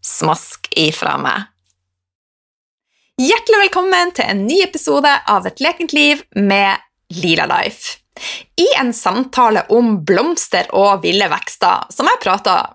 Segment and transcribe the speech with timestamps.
[0.00, 1.48] smask ifra meg.
[3.20, 6.80] Hjertelig velkommen til en ny episode av Et lekent liv med
[7.20, 7.98] Lila Life.
[8.56, 12.72] I en samtale om blomster og ville vekster, som jeg prater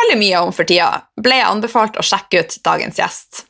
[0.00, 3.42] veldig mye om for tida, ble jeg anbefalt å sjekke ut dagens gjest.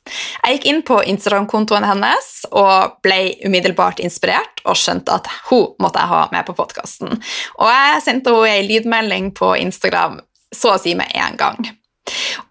[0.43, 6.03] Jeg gikk inn på Instagram-kontoen hennes og ble umiddelbart inspirert og skjønte at hun måtte
[6.03, 7.23] jeg ha med på podkasten.
[7.61, 10.19] Og jeg sendte henne ei lydmelding på Instagram
[10.53, 11.71] så å si med en gang.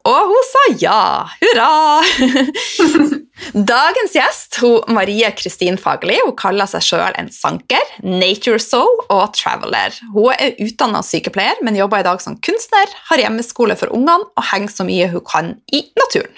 [0.08, 1.02] Og hun sa ja!
[1.42, 1.72] Hurra!
[3.74, 9.98] Dagens gjest, hun Marie Kristin Fagerli, kaller seg sjøl en sanker, nature soul og traveler.
[10.14, 14.48] Hun er utdanna sykepleier, men jobber i dag som kunstner, har hjemmeskole for ungene og
[14.54, 16.38] henger så mye hun kan i naturen.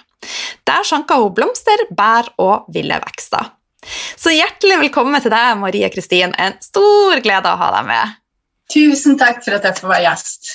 [0.68, 3.52] Der sanker hun blomster, bær og ville vekster.
[4.16, 6.36] Så hjertelig velkommen til deg, Marie Kristin.
[6.40, 8.20] En stor glede å ha deg med.
[8.72, 10.54] Tusen takk for at jeg får være gjest.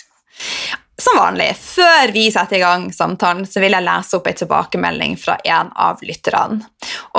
[0.98, 5.14] Som vanlig, før vi setter i gang samtalen, så vil jeg lese opp en tilbakemelding
[5.20, 6.58] fra en av lytterne.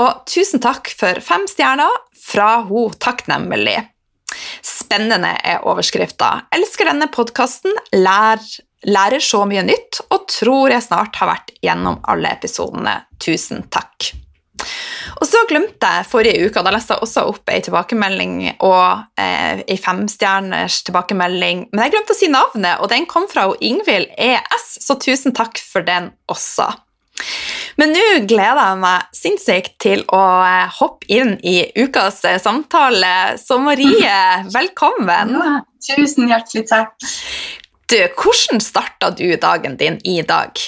[0.02, 3.78] Og tusen takk for fem stjerner fra ho takknemlig.
[4.66, 6.50] Spennende er overskrifta.
[6.56, 8.44] Elsker denne podkasten, lær,
[8.84, 13.00] lærer så mye nytt og tror jeg snart har vært gjennom alle episodene.
[13.24, 14.12] Tusen takk.
[15.20, 19.64] Og så glemte jeg forrige uke, da leste jeg også opp ei tilbakemelding og eh,
[19.64, 24.70] ei femstjerners tilbakemelding, men jeg glemte å si navnet, og den kom fra Ingvild ES,
[24.86, 26.70] så tusen takk for den også.
[27.80, 33.38] Men nå gleder jeg meg sinnssykt til å eh, hoppe inn i ukas eh, samtale.
[33.40, 34.18] Så Marie,
[34.58, 35.36] velkommen.
[35.40, 35.54] Ja,
[35.92, 36.96] tusen hjertelig takk.
[37.90, 40.60] Du, hvordan starta du dagen din i dag?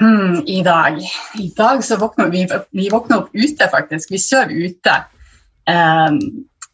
[0.00, 0.98] Mm, I dag
[1.38, 4.10] I dag så våkner vi, vi våkner opp ute, faktisk.
[4.10, 4.96] Vi sover ute.
[5.68, 6.18] Um,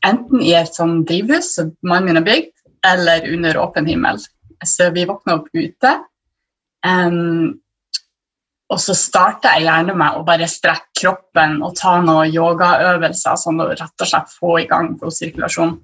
[0.07, 2.53] enten i et sånn drivhus som mannen min har bygd,
[2.87, 4.21] eller under åpen himmel.
[4.65, 5.97] Så vi våkner opp ute.
[6.87, 7.59] Um,
[8.71, 13.63] og så starter jeg gjerne med å bare strekke kroppen og ta noen yogaøvelser, sånn
[13.63, 15.77] å rett og slett få i gang blodsirkulasjon.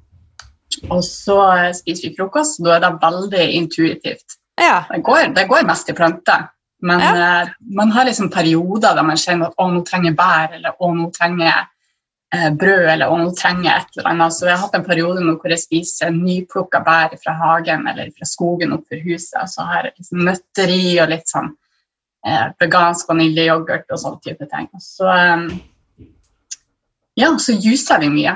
[0.89, 1.39] Og så
[1.77, 4.39] spiser vi frokost, og da er det veldig intuitivt.
[4.59, 4.83] Ja.
[4.89, 6.49] Det, går, det går mest i planter.
[6.83, 7.43] Men ja.
[7.43, 10.91] uh, man har liksom perioder der man kjenner at å, nå trenger bær, eller å,
[10.97, 11.53] nå trenger
[12.35, 14.35] uh, brød, eller å, nå trenger et eller annet.
[14.35, 18.11] Så jeg har hatt en periode nå hvor jeg spiser nyplukka bær fra hagen eller
[18.17, 19.39] fra skogen oppfor huset.
[19.45, 24.51] Og så har jeg liksom nøtteri og litt sånn uh, vegansk vaniljeyoghurt og sånne type
[24.51, 24.67] ting.
[24.83, 25.47] Så um,
[27.19, 28.35] ja, så juicer vi mye.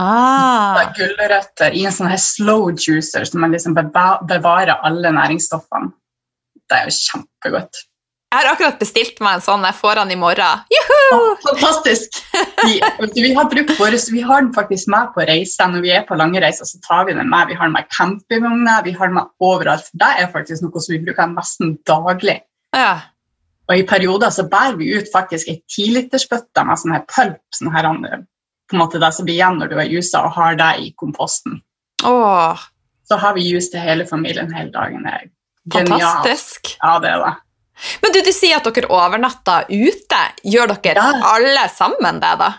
[0.00, 0.80] Ah.
[0.96, 5.92] Gulrøtter i en sånn her slow juicer så man liksom bevarer alle næringsstoffene
[6.70, 7.86] det er jo kjempegodt.
[8.26, 9.64] Jeg har akkurat bestilt meg en sånn.
[9.64, 10.64] Jeg får den i morgen.
[11.14, 12.18] Oh, fantastisk!
[12.66, 12.80] Vi,
[13.14, 15.70] vi, har brukt våre, vi har den faktisk med på reiser.
[15.70, 17.46] Når vi er på lange reiser, så tar vi den med.
[17.48, 19.88] Vi har den med campingvogner, vi har den med overalt.
[19.94, 22.40] Det er faktisk noe som vi bruker nesten daglig.
[22.74, 22.90] Ja.
[23.70, 27.72] Og i perioder så bærer vi ut faktisk ei tilitersbøtte med sånn her pulp, sånn
[27.74, 27.88] her
[28.66, 30.72] på en måte det som blir igjen når du er i USA, og har det
[30.82, 31.60] i komposten.
[32.04, 32.66] Åh.
[33.06, 35.06] Så har vi jus til hele familien hele dagen.
[35.06, 35.28] Det er
[35.72, 36.76] Fantastisk.
[36.82, 37.34] Ja, det er det.
[38.02, 40.22] Men du, du sier at dere overnatter ute.
[40.46, 41.20] Gjør dere ja.
[41.34, 42.52] alle sammen det, da?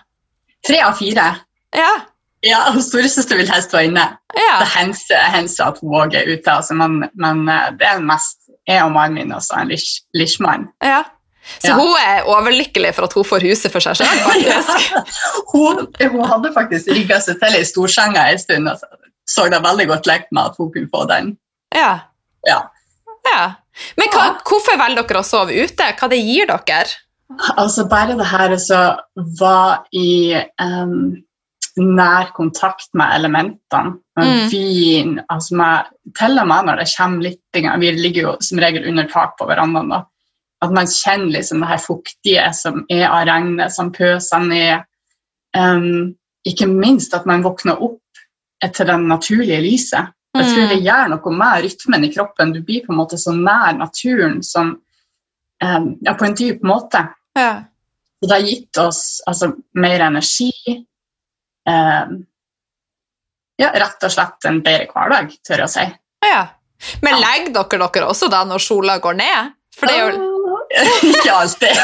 [0.67, 1.25] Tre av fire.
[1.75, 1.91] Ja.
[2.45, 4.05] Ja, Storesøster vil helst være inne.
[4.37, 4.57] Ja.
[4.61, 8.83] Det hender at hun òg er ute, altså, men, men, eh, det er mest jeg
[8.83, 10.67] og mannen min, altså en lisjmann.
[10.83, 11.01] Ja.
[11.47, 11.75] Så ja.
[11.79, 14.89] hun er overlykkelig for at hun får huset for seg selv, faktisk?
[15.53, 18.83] hun, hun, hadde faktisk rigga seg til ei storsenga en stund, og
[19.27, 21.31] så det veldig godt lekt med at hun kunne få den.
[21.75, 21.93] Ja.
[22.47, 22.59] ja.
[23.27, 23.43] Ja.
[23.99, 25.91] Men hva, hvorfor velger dere å sove ute?
[25.99, 26.97] Hva det gir dere?
[27.59, 28.81] Altså Bare det her å
[29.37, 30.09] være i
[30.63, 31.17] um,
[31.77, 33.97] nær kontakt med elementene.
[34.17, 34.47] Mm.
[34.49, 38.87] Fin, altså med, Til og med når det kommer litt Vi ligger jo som regel
[38.89, 39.91] under tak på verandaen.
[39.91, 40.03] da,
[40.65, 44.87] At man kjenner liksom det her fuktige som er av regnet, som pøser ned.
[45.57, 46.15] um,
[46.47, 47.99] ikke minst at man våkner opp
[48.63, 50.13] etter det naturlige lyset.
[50.41, 52.53] Jeg tror det gjør noe med rytmen i kroppen.
[52.55, 54.75] Du blir på en måte så nær naturen som
[55.63, 57.03] um, ja, på en dyp måte.
[57.37, 57.51] Ja.
[58.19, 60.51] Så det har gitt oss altså, mer energi.
[61.67, 62.21] Um,
[63.57, 65.89] ja, rett og slett en bedre hverdag, tør jeg å si.
[66.25, 66.45] ja.
[67.01, 69.53] Men legger dere dere også da når sola går ned?
[69.73, 70.33] For det er jo
[71.09, 71.73] Ikke alltid.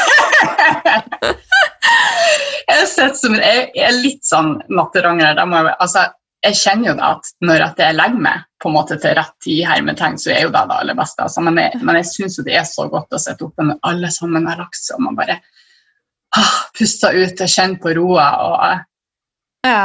[2.68, 5.40] jeg, er som, jeg er litt sånn natterangler.
[5.40, 6.04] Jeg, altså,
[6.44, 9.34] jeg kjenner jo da at når at jeg legger meg på en måte til rett
[9.44, 11.24] tid, hermetegn, så er jo det det aller beste.
[11.24, 13.80] Altså, men jeg, men jeg syns jo det er så godt å sitte oppe når
[13.90, 15.38] alle sammen har lagt seg, og man bare
[16.36, 19.84] ah, puster ut og kjenner på roa og ja.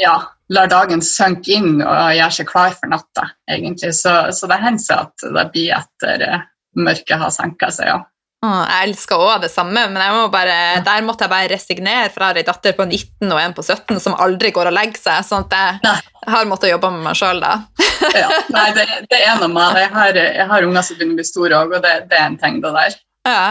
[0.00, 0.14] ja,
[0.56, 3.92] lar dagen synke inn og gjøre seg klar for natta, egentlig.
[3.96, 6.46] Så, så det hender seg at det blir etter uh,
[6.80, 7.98] mørket har senka seg, ja.
[8.38, 12.28] Jeg elsker òg det samme, men må bare, der måtte jeg bare resignere, for jeg
[12.28, 15.24] har ei datter på 19 og en på 17 som aldri går og legger seg.
[15.26, 15.96] sånn at jeg nei.
[16.30, 17.56] har måttet jobbe med meg sjøl da.
[18.22, 19.82] ja, nei, det, det, er noe med det.
[19.88, 22.28] Jeg har, jeg har unger som begynner å bli store òg, og det, det, er
[22.28, 23.00] en ting, det der.
[23.26, 23.42] Ja.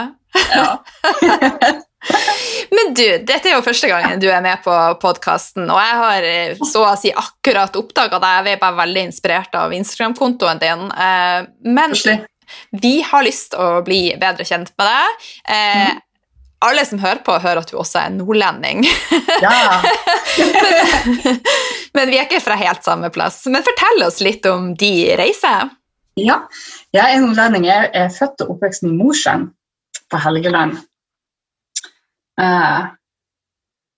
[0.54, 1.76] ja.
[2.78, 6.30] Men du, dette er jo første gangen du er med på podkasten, og jeg har
[6.30, 8.48] eh, så å si akkurat oppdaga deg.
[8.54, 10.88] Jeg er bare veldig inspirert av Instagram-kontoen din.
[10.88, 12.24] Men men
[12.82, 15.26] vi har lyst til å bli bedre kjent med deg.
[15.48, 16.04] Eh, mm.
[16.66, 18.86] Alle som hører på, hører at du også er nordlending.
[19.38, 19.52] Ja.
[20.38, 21.36] men,
[21.94, 23.44] men, vi er ikke fra helt samme plass.
[23.46, 25.70] Men fortell oss litt om de reiser.
[26.18, 26.40] Ja,
[26.96, 27.68] jeg er nordlending.
[27.68, 29.46] Jeg er født og oppvokst i Mosjøen
[30.10, 30.80] på Helgeland.
[32.38, 32.90] Uh,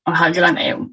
[0.09, 0.89] og Helgeland er jo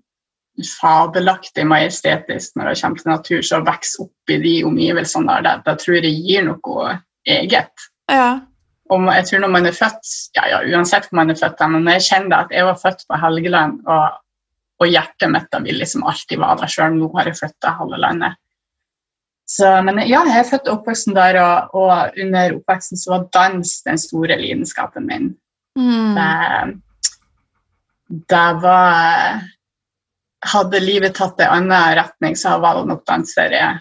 [0.77, 5.45] fabelaktig majestetisk når det kommer til natur, så å vokse opp i de omgivelsene der,
[5.45, 6.95] det, det tror jeg gir noe
[7.27, 7.87] eget.
[8.11, 8.39] Ja.
[8.93, 11.89] Og jeg tror når man er født, ja, ja, uansett hvor man er født, men
[11.91, 14.19] jeg kjenner at jeg var født på Helgeland, og,
[14.79, 18.39] og hjertet mitt vil liksom alltid være der, sjøl nå har jeg flytta halve landet.
[19.47, 23.29] Så, men ja, jeg er født og oppvokst der, og, og, under oppveksten så var
[23.35, 25.29] dans den store lidenskapen min.
[25.79, 26.17] Mm.
[26.17, 26.31] Det,
[28.33, 29.45] det, var
[30.47, 33.79] Hadde livet tatt en annen retning, så var det nok danser jeg,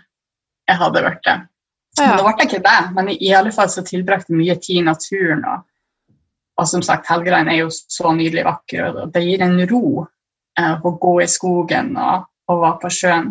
[0.67, 1.29] jeg hadde blitt.
[1.99, 2.09] Ja.
[2.09, 2.81] Men det ble ikke det.
[2.97, 5.45] Men i, alle fall så tilbrakte jeg mye tid i naturen.
[5.49, 5.65] Og,
[6.61, 9.87] og som sagt, Helgeland er jo så nydelig vakker, og det gir en ro
[10.59, 13.31] eh, å gå i skogen og, og være på sjøen.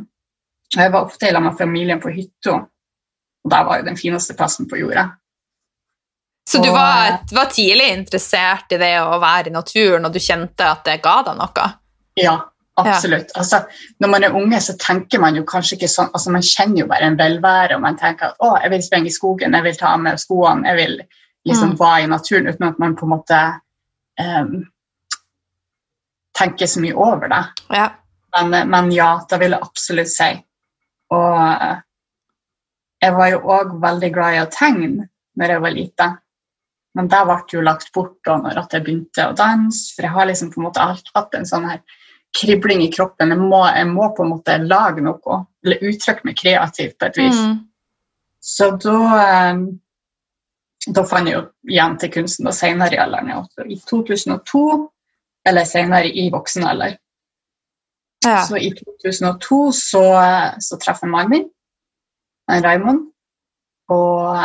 [0.75, 2.57] Og jeg var ofte sammen med familien på hytta,
[3.45, 5.11] og der var jo den fineste plassen på jorda.
[6.49, 10.67] Så du var, var, tidlig interessert i det å være i naturen, og du kjente
[10.69, 11.69] at det ga deg noe?
[12.21, 12.35] Ja,
[12.75, 13.31] Absolutt.
[13.33, 13.39] Ja.
[13.39, 13.61] Altså,
[13.99, 16.87] når man er unge, så tenker man jo kanskje ikke sånn altså Man kjenner jo
[16.91, 19.77] bare en velvære, og man tenker at å, jeg vil sprenge i skogen, jeg vil
[19.79, 20.97] ta med skoene, jeg vil
[21.47, 21.79] liksom mm.
[21.79, 23.39] være i naturen, uten at man på en måte
[24.19, 24.53] um,
[26.35, 27.41] tenker så mye over det.
[27.77, 27.87] Ja.
[28.35, 30.29] Men, men, ja, det vil jeg absolutt si.
[31.15, 31.75] Og uh,
[33.05, 35.07] jeg var jo òg veldig glad i å tegne
[35.39, 36.13] når jeg var lita.
[36.95, 40.27] Men det ble jo lagt bort da når jeg begynte å danse, for jeg har
[40.27, 41.81] liksom på en måte alt hatt en sånn her
[42.35, 43.31] kribling i kroppen.
[43.33, 47.19] Jeg må, jeg må, på en måte lage noe, eller uttrykke meg kreativt på et
[47.19, 47.39] vis.
[47.39, 47.55] Mm.
[48.45, 49.61] Så da, eh,
[50.93, 53.31] da fant jeg jo igjen til kunsten og senere i alderen.
[53.65, 54.65] I 2002,
[55.49, 56.97] eller senere i voksen alder.
[58.25, 58.41] Ja.
[58.45, 60.05] Så i 2002 så,
[60.61, 61.49] så traff jeg mannen min,
[62.65, 63.07] Raymond.
[63.93, 64.37] Og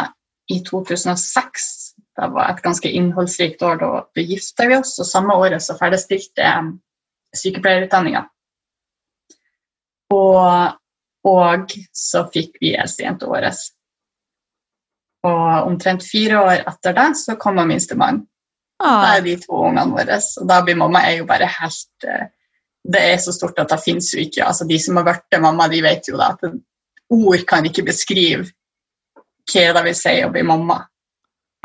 [0.53, 4.99] i 2006, det var et ganske innholdsrikt år, da gifta vi oss.
[5.01, 6.73] Og samme året så ferdigstilte jeg
[7.37, 8.25] sykepleierutdanninga.
[10.15, 10.79] Og,
[11.29, 13.47] og, så fikk vi eldstejenta vår.
[15.29, 18.25] Og omtrent fire år etter det så kom minstemann.
[18.81, 19.03] Ah.
[19.05, 20.19] Da er de to ungene våre.
[20.41, 22.31] Og da blir mamma er jo bare helt eh,
[22.81, 25.67] Det er så stort at det fins jo ikke altså De som har vært mamma,
[25.69, 26.47] de vet jo da at
[27.13, 28.47] ord kan ikke beskrive
[29.51, 30.79] hva det vil si å bli mamma.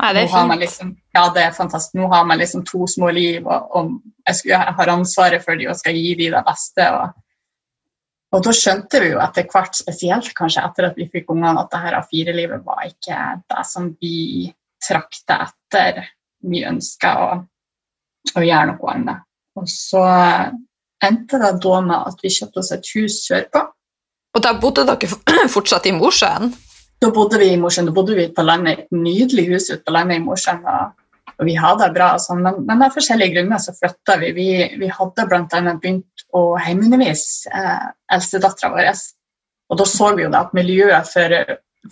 [0.02, 0.58] Nei, det er fint.
[0.60, 1.94] Liksom, ja, det er fantastisk.
[1.96, 3.94] Nå har man liksom to små liv, og, og
[4.26, 6.88] jeg, skulle, jeg, har ansvaret for dem og skal gi dem det beste.
[6.98, 7.22] Og,
[8.34, 11.72] og, da skjønte vi jo etter hvert, spesielt kanskje etter at vi fikk ungene, at
[11.72, 14.52] det her A4-livet var ikke det som vi
[14.84, 16.04] trakte etter.
[16.46, 17.30] Vi ønska å,
[18.34, 19.24] å, gjøre noe annet.
[19.56, 20.04] Og så
[21.06, 23.64] endte det da med at vi kjøpte oss et hus sørpå.
[24.36, 26.52] Og da bodde dere fortsatt i Mosjøen?
[27.02, 29.92] Da bodde vi i Mosjøen, da bodde vi på landet, et nydelig hus ute på
[29.94, 30.62] landet i Mosjøen.
[30.64, 30.94] Og,
[31.34, 32.36] og, vi hadde det bra, altså.
[32.40, 34.32] men, men, av forskjellige grunner så flytta vi.
[34.36, 34.48] Vi,
[34.80, 35.60] vi hadde bl.a.
[35.74, 38.90] begynt å hjemmeundervise eh, eldstedattera vår.
[39.70, 41.34] Og da så vi jo da at miljøet for,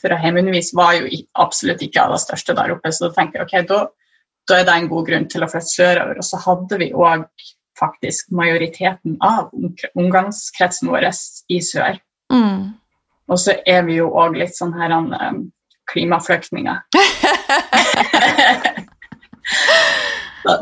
[0.00, 2.94] for å hjemmeundervise var jo absolutt ikke av det største der oppe.
[2.94, 3.82] Så da tenkte jeg ok, da,
[4.48, 6.22] da er det en god grunn til å flytte sørover.
[6.22, 7.28] Og så hadde vi òg
[7.78, 9.50] faktisk majoriteten av
[9.98, 11.10] omgangskretsen vår
[11.52, 11.98] i sør.
[12.32, 12.74] Mm.
[13.32, 15.52] Og så er vi jo òg litt sånn her um,
[15.90, 16.78] klimaflyktninger.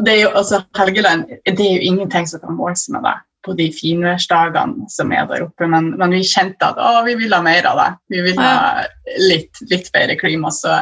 [0.04, 3.16] det er jo, altså, Helgeland det er jo ingenting som kan måle seg med det
[3.42, 7.32] på de finværsdagene som er der oppe, men, men, vi kjente at å, vi vil
[7.34, 7.88] ha mer av det.
[8.14, 8.84] Vi vil ha
[9.18, 10.52] litt, litt bedre klima.
[10.54, 10.76] Så,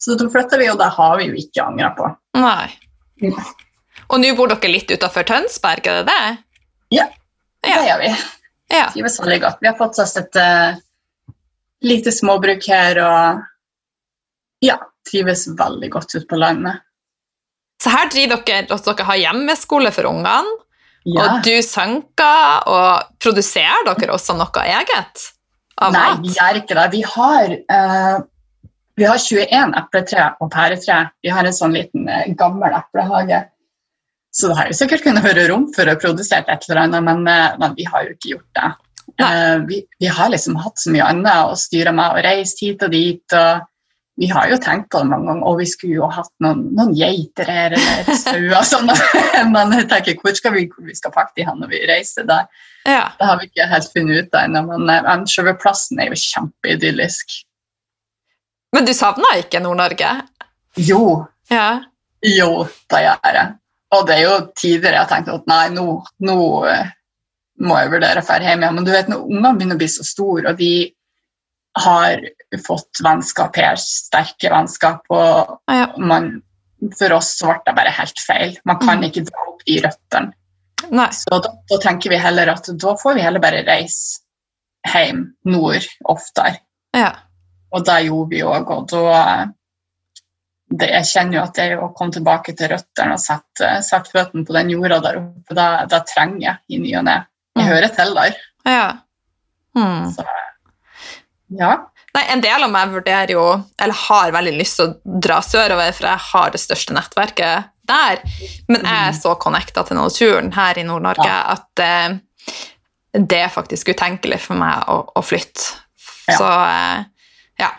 [0.00, 2.08] så da flytta vi, og det har vi jo ikke angra på.
[2.40, 2.72] Nei.
[4.08, 6.22] Og nå bor dere litt utafor Tønsberg, er det det?
[6.96, 7.06] Ja,
[7.64, 8.10] det gjør vi.
[8.72, 8.88] Ja.
[8.94, 9.60] Trives veldig godt.
[9.60, 10.80] Vi har fått oss et uh,
[11.84, 13.44] lite småbruk her og
[14.64, 14.78] ja,
[15.10, 16.80] trives veldig godt ute på landet.
[17.82, 20.60] Så her driver dere at dere har hjemmeskole for ungene,
[21.04, 21.20] Ja.
[21.20, 25.24] og du sanker, og produserer dere også noe eget
[25.76, 26.22] av Nei, mat?
[26.22, 26.86] vi gjør ikke det.
[26.94, 28.22] Vi har, uh,
[28.96, 31.10] vi har 21 epletre og pæretre.
[31.20, 33.42] Vi har en sånn liten uh, gammel eplehage.
[34.34, 37.20] Så det har jo sikkert kunnet høre rom for å produsere et eller annet, men,
[37.28, 38.70] eh, men vi har jo ikke gjort det.
[39.22, 42.82] Eh, vi, vi har liksom hatt så mye annet å styre med og reist hit
[42.82, 43.24] og dit.
[43.38, 43.62] og
[44.16, 46.92] vi har jo tenkt på det mange ganger, og vi skulle jo hatt noen, noen
[46.94, 48.60] geiter her eller sauer.
[48.70, 48.86] Sånn.
[49.50, 52.28] Men jeg tenker, hvor skal vi, hvor vi skal pakke de hen når vi reiser
[52.28, 52.46] der?
[52.86, 53.08] Ja.
[53.18, 56.20] Det har vi ikke helt funnet ut ennå, men, eh, men selve plassen er jo
[56.20, 57.40] kjempeidyllisk.
[58.74, 60.12] Men du savner ikke Nord-Norge?
[60.78, 61.02] Jo,
[61.50, 61.82] Ja.
[62.22, 63.54] jo, det gjør jeg.
[63.94, 65.88] Og det er jo tidligere jeg har tenkt at nei, nå,
[66.22, 66.38] nå
[66.70, 66.94] eh,
[67.60, 68.74] må jeg vurdere å dra hjem igjen.
[68.74, 70.70] Men du vet, når ungene begynner å bli så store, og de
[71.84, 72.20] har
[72.64, 75.88] fått vennskap her, sterke vennskap, og Ja.
[75.98, 76.42] man,
[76.98, 78.56] for oss så ble det bare helt feil.
[78.64, 79.04] Man kan Mm.
[79.10, 80.32] ikke dra opp i røttene.
[81.12, 84.20] Så da, da tenker vi heller at da får vi heller bare reise
[84.86, 86.58] hjem nord oftere.
[86.94, 87.16] Ja.
[87.72, 89.46] Og det gjorde vi òg, og da
[90.70, 94.44] det, Jeg kjenner jo at det å komme tilbake til røttene og sette, sette føttene
[94.46, 97.16] på den jorda der oppe, det, det trenger jeg i ny og ne.
[97.56, 97.68] Jeg Mm.
[97.70, 98.36] hører til der.
[98.66, 98.92] ja.
[99.76, 100.10] Hmm.
[100.14, 100.24] Så
[101.58, 101.72] ja.
[102.14, 105.92] Nei, En del av meg vurderer jo, eller har veldig lyst til å dra sørover,
[105.92, 108.20] for jeg har det største nettverket der.
[108.68, 111.40] Men jeg er så connecta til naturen her i Nord-Norge Ja.
[111.56, 112.18] at eh,
[113.18, 115.74] det er faktisk utenkelig for meg å, å flytte.
[116.28, 116.38] Ja.
[116.38, 117.04] Så eh,
[117.60, 117.70] ja.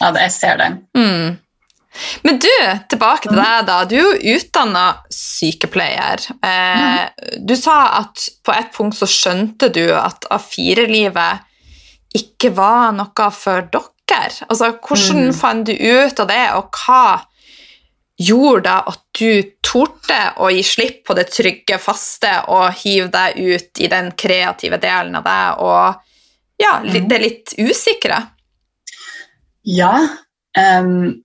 [0.00, 0.80] ja, det, jeg ser den.
[0.96, 1.38] Mm.
[2.24, 2.48] Men du,
[2.88, 3.78] tilbake til deg, da.
[3.84, 6.22] Du er jo utdanna sykepleier.
[6.42, 7.08] Eh,
[7.44, 11.42] Du sa at på et punkt så skjønte du at A4-livet
[12.16, 13.90] ikke var noe for dere.
[14.48, 15.34] Altså, hvordan Mm.
[15.34, 17.22] fant du ut av det, og hva
[18.20, 23.36] gjorde da at du torde å gi slipp på det trygge, faste og hive deg
[23.40, 25.94] ut i den kreative delen av deg og
[26.60, 27.08] ja, Mm.
[27.08, 28.28] det litt usikre?
[29.64, 30.08] Ja.
[30.56, 31.22] ehm,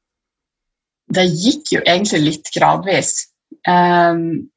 [1.14, 3.14] det gikk jo egentlig litt gradvis.
[3.68, 4.48] Um,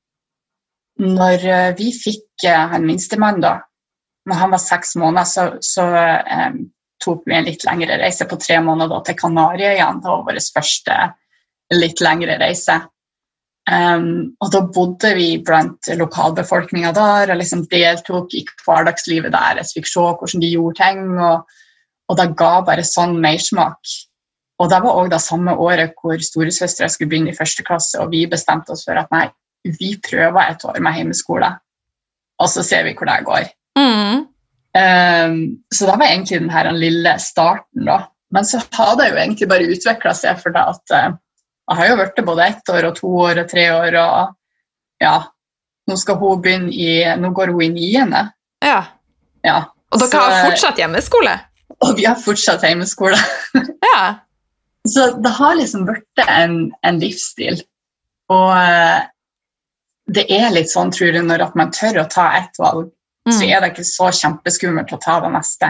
[1.00, 3.54] når eh, vi fikk uh, han minstemann, da,
[4.28, 6.58] når han var seks måneder, så, så um,
[7.00, 10.02] tok vi en litt lengre reise på tre måneder til Kanariøyene.
[10.02, 10.98] Det var vår første
[11.78, 12.80] litt lengre reise.
[13.70, 19.74] Um, og da bodde vi blant lokalbefolkninga der og liksom deltok i hverdagslivet deres.
[19.76, 21.60] Fikk se hvordan de gjorde ting, og,
[22.10, 23.94] og det ga bare sånn mersmak.
[24.60, 28.12] Og det var òg det samme året hvor storesøstera skulle begynne i første klasse, og
[28.12, 29.26] vi bestemte oss for at nei,
[29.64, 31.48] vi prøver et år med hjemmeskole,
[32.40, 33.48] og så ser vi hvor det går.
[33.80, 34.26] Mm.
[34.70, 35.40] Um,
[35.72, 38.02] så det var egentlig den her lille starten, da.
[38.30, 41.18] Men så har det jo egentlig bare utvikla seg, for det at uh,
[41.70, 44.36] jeg har jo blitt både ett år og to år og tre år, og
[45.00, 45.18] ja
[45.88, 48.20] Nå skal hun begynne i Nå går hun i niende.
[48.62, 48.82] Ja.
[49.42, 49.56] Ja.
[49.90, 51.32] Og dere Så, har fortsatt hjemmeskole?
[51.82, 53.18] Og vi har fortsatt hjemmeskole.
[53.90, 54.02] Ja.
[54.88, 57.60] Så det har liksom blitt en, en livsstil.
[58.32, 59.02] Og eh,
[60.10, 62.88] det er litt sånn, tror jeg, når at man tør å ta ett valg,
[63.28, 63.50] så Mm.
[63.52, 65.68] er det ikke så kjempeskummelt å ta det neste.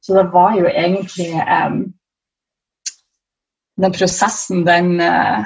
[0.00, 1.80] Så det var jo egentlig um,
[3.76, 5.42] Den prosessen, den uh,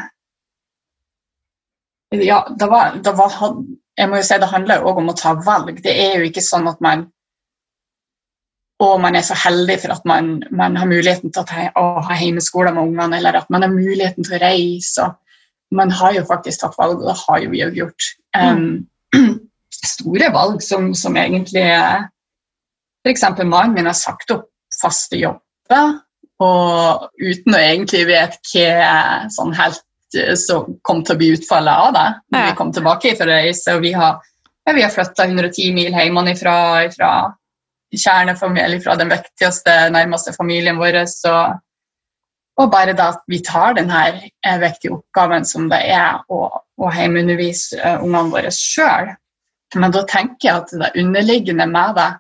[2.13, 3.33] Ja, det var, det var
[3.97, 5.81] Jeg må jo si det handler òg om å ta valg.
[5.83, 7.09] Det er jo ikke sånn at man
[8.81, 12.17] og man er så heldig for at man, man har muligheten til ta, å ha
[12.17, 15.09] hjemmeskole med ungene, eller at man har muligheten til å reise.
[15.77, 18.09] Man har jo faktisk tatt valg, og det har jo vi jo gjort.
[18.37, 18.87] Um,
[19.71, 21.67] store valg som, som egentlig
[23.05, 23.23] F.eks.
[23.45, 24.49] mannen min har sagt opp
[24.81, 26.01] faste jobber,
[26.41, 29.83] og uten å egentlig vite hva sånn helt
[30.17, 32.07] eh, som kom til å bli utfallet av det.
[32.33, 32.49] Når Ja.
[32.49, 34.21] vi kom tilbake fra reise, og vi har,
[34.65, 36.57] ja, vi har flytta 110 mil hjemmefra
[36.97, 37.11] fra
[37.97, 41.03] kjernefamilie, fra den viktigste, nærmeste familien vår.
[41.11, 41.35] Så
[42.61, 46.91] og bare da at vi tar denne eh, viktige oppgaven som det er å, å
[46.93, 49.15] heimeundervise uh, ungene våre sjøl.
[49.81, 52.11] Men da tenker jeg at det underliggende med det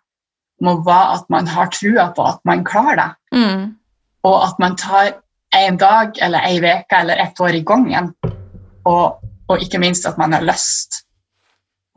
[0.64, 3.10] må være at man har trua på at man klarer det.
[3.36, 3.66] Mm.
[4.28, 5.12] Og at man tar
[5.56, 8.12] en dag eller ei uke eller ett år i gangen.
[8.86, 11.02] Og, og ikke minst at man har lyst.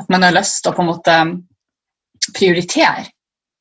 [0.01, 1.17] At man har lyst til å på en måte
[2.33, 3.11] prioritere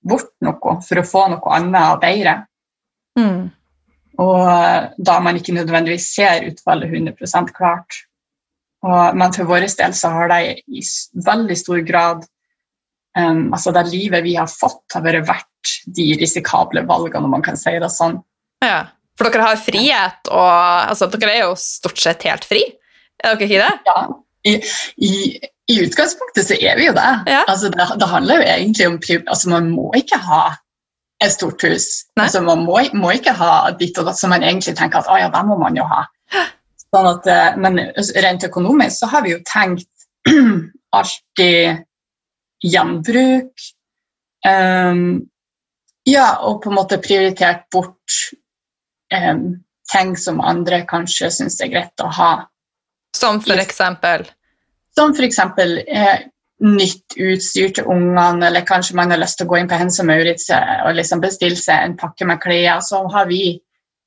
[0.03, 2.37] bort noe for å få noe annet og bedre.
[3.19, 3.51] Mm.
[4.23, 8.03] Og da man ikke nødvendigvis ser utfallet 100 klart.
[8.83, 10.83] Og, men for vår del så har de i
[11.27, 12.25] veldig stor grad
[13.17, 17.45] um, altså Det livet vi har fått, har vært verdt de risikable valgene, om man
[17.47, 18.19] kan si det sånn.
[18.65, 22.65] Ja, For dere har frihet, og altså, dere er jo stort sett helt fri?
[23.23, 23.73] Er dere ikke det?
[23.87, 24.01] Ja,
[24.49, 24.57] i,
[24.97, 25.13] i,
[25.71, 27.11] i utgangspunktet så er vi jo det.
[27.31, 27.45] Ja.
[27.47, 30.43] Altså, det, det handler jo egentlig om altså, Man må ikke ha
[31.23, 31.89] et stort hus.
[32.19, 35.21] Altså, man må, må, ikke ha ditt og datt som man egentlig tenker at å
[35.21, 36.05] ja, det må man jo ha.
[36.93, 37.79] Sånn at, eh, men
[38.27, 39.89] rent økonomisk så har vi jo tenkt
[40.99, 41.85] alltid
[42.63, 43.69] gjenbruk.
[44.43, 45.23] Um,
[46.09, 48.19] ja, og på en måte prioritert bort
[49.15, 52.33] um, ting som andre kanskje syns er greit å ha.
[53.17, 54.27] Som for eksempel?
[54.95, 56.25] Som for eksempel eh,
[56.63, 60.01] nytt utstyr til ungene, eller kanskje man har lyst til å gå inn på Hens
[60.03, 62.83] og Maurits og liksom bestille seg en pakke med klær.
[62.85, 63.57] Så har vi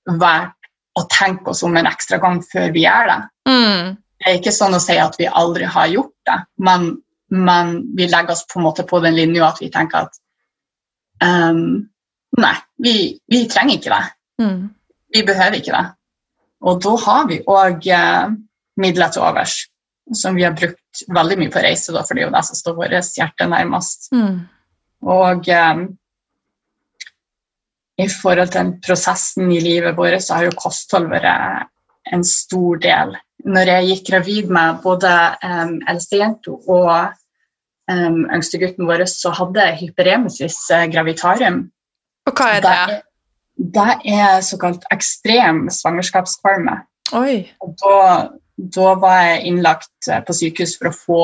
[0.05, 0.55] vært
[0.95, 3.17] å tenke oss om en ekstra gang før vi gjør det.
[3.49, 3.95] Mm.
[4.15, 6.87] Det er ikke sånn å si at vi aldri har gjort det, men,
[7.35, 10.21] men vi legger oss på en måte på den linja at vi tenker at
[11.25, 11.83] um,
[12.35, 12.91] Nei, vi,
[13.31, 14.07] vi, trenger ikke det.
[14.43, 14.63] Mm.
[15.15, 15.83] Vi behøver ikke det.
[16.67, 18.33] Og da har vi òg uh,
[18.81, 19.65] midler til overs,
[20.13, 22.59] som vi har brukt veldig mye på reise, da, for det er jo det som
[22.59, 24.09] står vårt hjerte nærmest.
[24.13, 24.41] Mm.
[25.05, 25.85] Og um,
[28.01, 31.69] i forhold til prosessen i livet vårt, så har jo kosthold vært
[32.13, 33.15] en stor del.
[33.45, 35.11] Når jeg gikk gravid med både
[35.45, 36.91] um, eldstejenta og
[37.91, 41.65] um, yngstegutten vår, så hadde jeg hyperemesis eh, gravitarium.
[42.25, 42.77] Og hva er det?
[42.89, 43.01] Det,
[43.77, 46.79] det er såkalt ekstrem svangerskapskvalme.
[47.15, 47.45] Oi.
[47.61, 47.99] Og da,
[48.55, 51.23] da var jeg innlagt eh, på sykehus for å få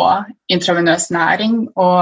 [0.51, 1.61] intravenøs næring.
[1.79, 2.01] Og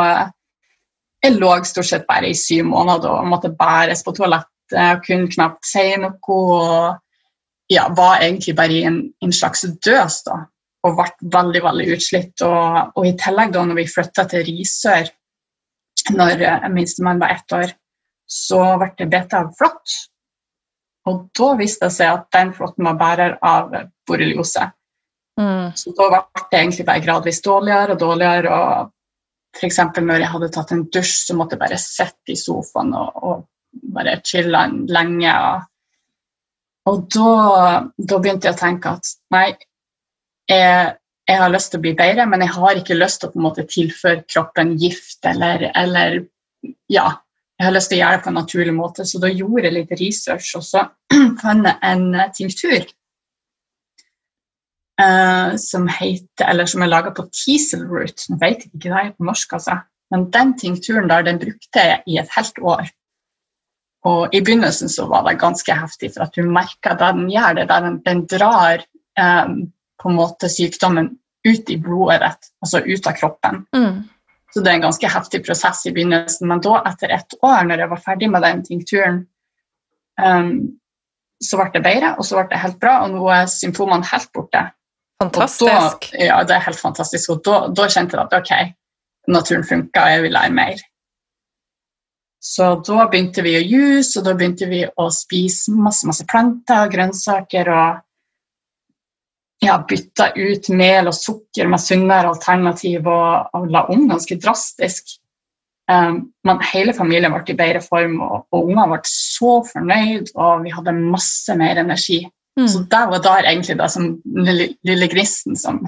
[1.24, 4.48] jeg lå stort sett bare i syv måneder og måtte bæres på toalettet
[4.80, 6.18] og kunne knapt si noe.
[6.30, 10.39] og ja, Var egentlig bare i en, en slags døs da,
[10.86, 12.46] og ble veldig veldig utslitt.
[12.46, 15.13] Og, og i tillegg, da når vi flytta til Risør,
[16.15, 17.76] når minstemann var ett år,
[18.30, 19.98] så ble det bitt av flått.
[21.10, 23.74] Og da viste det seg at den flåtten var bærer av
[24.08, 24.70] borreliose.
[25.39, 25.71] Mm.
[25.75, 26.21] Så da ble
[26.52, 28.60] det egentlig bare gradvis dårligere og dårligere.
[28.60, 29.80] og F.eks.
[29.97, 33.45] når jeg hadde tatt en dusj, så måtte jeg bare sitte i sofaen og, og
[33.95, 35.36] bare chille lenge.
[35.47, 37.32] Og, og da,
[37.97, 39.47] da, begynte jeg å tenke at nei,
[40.49, 40.91] jeg,
[41.30, 43.41] jeg, har lyst til å bli bedre, men jeg har ikke lyst til å på
[43.41, 46.21] en måte tilføre kroppen gift eller, eller
[46.91, 47.08] ja,
[47.60, 49.06] jeg har lyst til å gjøre det på en naturlig måte.
[49.08, 50.86] Så da gjorde jeg litt research, og så
[51.41, 52.88] fant jeg en tinktur
[54.99, 58.27] uh, som heter, eller som er laga på Teasel Root.
[58.29, 59.79] Nå vet jeg ikke hva det er på norsk, altså.
[60.09, 62.88] Men den tinkturen der, den brukte jeg i et helt år.
[64.09, 67.57] Og i begynnelsen så var det ganske heftig, for at du merker at den gjør
[67.59, 68.85] det, der den, den drar
[69.19, 69.57] um,
[69.99, 71.12] på en måte sykdommen
[71.47, 73.62] ut i blodet ditt, altså ut av kroppen.
[73.75, 74.07] Mm.
[74.53, 76.47] Så det er en ganske heftig prosess i begynnelsen.
[76.49, 79.21] Men da, etter ett år, når jeg var ferdig med den tinkturen,
[80.23, 80.53] um,
[81.43, 84.31] så ble det bedre, og så ble det helt bra, og nå er symptomene helt
[84.35, 84.63] borte.
[85.23, 86.12] Fantastisk.
[86.12, 87.34] Da, ja, det er helt fantastisk.
[87.34, 88.53] Og da, da kjente jeg at ok,
[89.36, 90.84] naturen funka, og jeg vil lære mer.
[92.39, 96.86] Så da begynte vi å juice, og da begynte vi å spise masse, masse planter
[96.86, 97.73] og grønnsaker.
[97.75, 98.05] og
[99.60, 105.17] ja, bytta ut mel og sukker med sunnere alternativ og, og la om ganske drastisk.
[105.89, 110.63] Um, men hele familien ble i bedre form, og, og ungene ble så fornøyd, og
[110.63, 112.21] vi hadde masse mer energi.
[112.60, 112.67] Mm.
[112.67, 115.80] Så det var der egentlig det som lille, lille som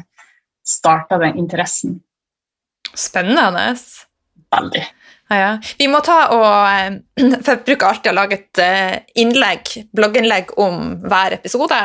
[0.68, 2.00] starta den interessen.
[2.96, 3.76] Spennende.
[4.52, 4.86] Veldig.
[5.32, 5.52] Ja, ja.
[5.78, 6.98] Vi må ta og
[7.44, 11.80] For jeg bruker alltid å lage et eh, innlegg, blogginnlegg om hver episode.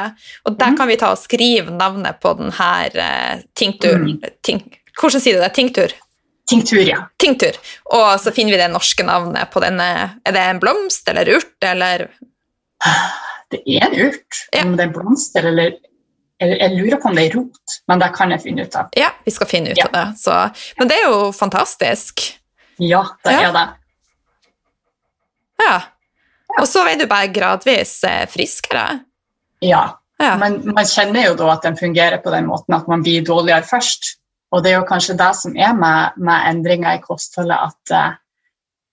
[0.47, 0.79] Og der mm.
[0.81, 4.17] kan vi ta og skrive navnet på denne uh, tinkturen.
[4.17, 4.35] Mm.
[4.47, 5.53] Tink, hvordan sier du det?
[5.55, 5.95] Tinktur?
[6.51, 7.05] Tinktur, ja.
[7.23, 7.59] Tinktur.
[7.95, 9.89] Og så finner vi det norske navnet på denne.
[10.27, 12.09] Er det en blomst eller urt, eller
[13.55, 14.41] Det er en urt.
[14.63, 15.77] Om det er blomster eller
[16.37, 18.91] jeg lurer på om det er rot, men det kan jeg finne ut av.
[18.99, 19.87] Ja, vi skal finne ut ja.
[19.89, 20.07] av det.
[20.21, 20.35] Så,
[20.77, 22.27] men det er jo fantastisk.
[22.77, 23.47] Ja, det ja.
[23.47, 23.67] er det.
[25.65, 25.77] Ja.
[26.61, 28.85] Og så er du bare gradvis eh, friskere.
[29.65, 29.87] Ja.
[30.21, 30.37] Ja.
[30.41, 33.65] Men man kjenner jo da at den fungerer på den måten at man blir dårligere
[33.69, 34.15] først.
[34.53, 38.15] Og det er jo kanskje det som er med, med endringer i kostholdet, at eh,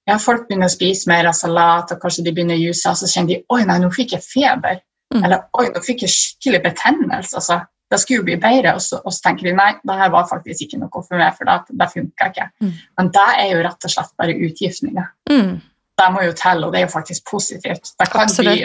[0.09, 2.97] ja, folk begynner å spise mer av salat, og kanskje de begynner å juse, og
[2.99, 4.81] så kjenner de oi, nei, nå fikk jeg feber.
[5.13, 5.21] Mm.
[5.23, 7.35] Eller oi, nå fikk jeg skikkelig betennelse.
[7.39, 7.59] altså.
[7.93, 10.25] Det skulle jo bli bedre, og så, og så tenker de nei, det her var
[10.25, 12.47] faktisk ikke noe for meg, for det, det funka ikke.
[12.63, 12.71] Mm.
[12.97, 15.11] Men det er jo rett og slett bare utgiftninger.
[15.29, 15.53] Mm.
[16.01, 17.91] Det må jo til, og det er jo faktisk positivt.
[18.01, 18.55] Det kan, bli,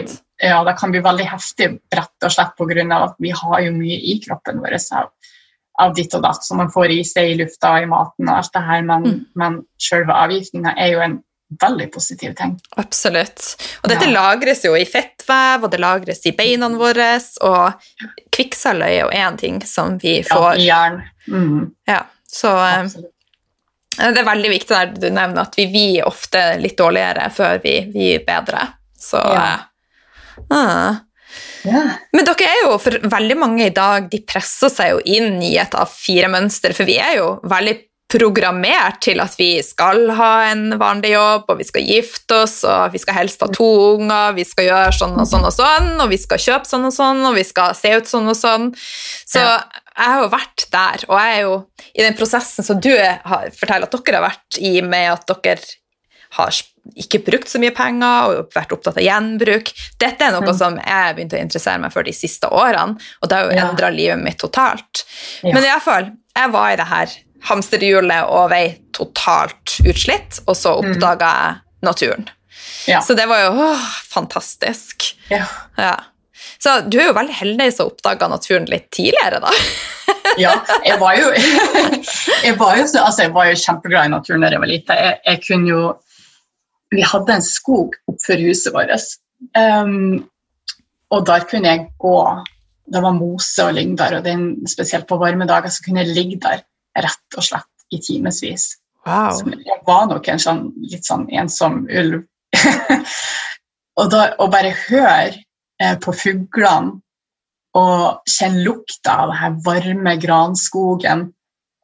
[0.40, 3.02] ja, det kan bli veldig heftig rett og slett pga.
[3.04, 5.10] at vi har jo mye i kroppen vår av,
[5.84, 8.36] av ditt og datt som man får i seg i lufta og i maten og
[8.38, 9.26] alt det her, men, Mm.
[9.36, 11.22] men selve avgiftninga er jo en
[11.62, 12.58] veldig positiv ting.
[12.76, 13.56] Absolutt.
[13.82, 14.12] Og dette Ja.
[14.20, 17.72] lagres jo i fettvev, og det lagres i beina våre, og
[18.30, 20.56] kvikksølv er jo én ting som vi Ja, får.
[20.58, 21.02] i jern.
[21.28, 23.12] Mm, Ja, så eh, absolutt.
[23.96, 28.14] det er veldig viktig der du nevner at vi blir ofte litt dårligere før vi
[28.14, 28.68] er bedre.
[29.00, 29.58] Så Ja.
[30.50, 30.56] Uh.
[30.56, 31.00] ah.
[31.64, 31.80] Ja.
[32.14, 35.56] Men dere er jo, for veldig mange i dag, de presser seg jo inn i
[35.58, 37.74] et A4-mønster, for vi er jo veldig
[38.08, 42.94] programmert til at vi skal ha en vanlig jobb, og vi skal gifte oss, og
[42.94, 43.66] vi skal helst ha to
[43.98, 46.94] unger, vi skal gjøre sånn og sånn og sånn, og vi skal kjøpe sånn og
[46.96, 48.70] sånn, og vi skal se ut sånn og sånn.
[49.28, 49.58] Så Ja.
[49.98, 53.50] jeg har jo vært der, og jeg er jo i den prosessen som du har,
[53.52, 55.58] forteller at dere har vært i, med at dere
[56.32, 56.52] har
[56.96, 59.68] ikke brukt så mye penger og vært opptatt av gjenbruk.
[60.00, 60.56] Dette er noe Mm.
[60.56, 63.90] som jeg begynte å interessere meg for de siste årene, og det har jo Ja.
[63.90, 65.04] livet mitt totalt.
[65.42, 65.52] Ja.
[65.52, 67.06] Men i alle fall, jeg var i det her
[67.46, 68.64] hamsterhjulet og vei
[68.96, 70.90] totalt utslitt, og så Mm.
[70.92, 72.28] oppdaga jeg naturen.
[72.88, 73.00] Ja.
[73.00, 75.14] Så det var jo åh, fantastisk.
[75.30, 75.46] Ja.
[75.76, 75.96] Ja.
[76.58, 79.50] Så du er jo veldig heldig som oppdaga naturen litt tidligere, da.
[80.42, 81.30] ja, jeg var jo
[82.46, 84.94] jeg var jo, altså, jeg var jo kjempeglad i naturen da jeg var lita.
[84.98, 85.82] Jeg, jeg kunne jo
[86.90, 88.90] Vi hadde en skog oppfor huset vårt,
[89.60, 90.24] um,
[91.12, 92.14] og der kunne jeg gå
[92.88, 96.40] Det var mose og lyngder, og den, spesielt på varme dager så kunne jeg ligge
[96.40, 96.64] der
[96.96, 98.70] rett og slett i timevis.
[99.06, 99.32] Wow.
[99.36, 102.24] Så Jeg var nok en sånn, litt sånn ensom ulv.
[104.00, 105.36] og da, å bare høre
[105.80, 106.98] eh, på fuglene
[107.78, 111.28] og kjenne lukta av den varme granskogen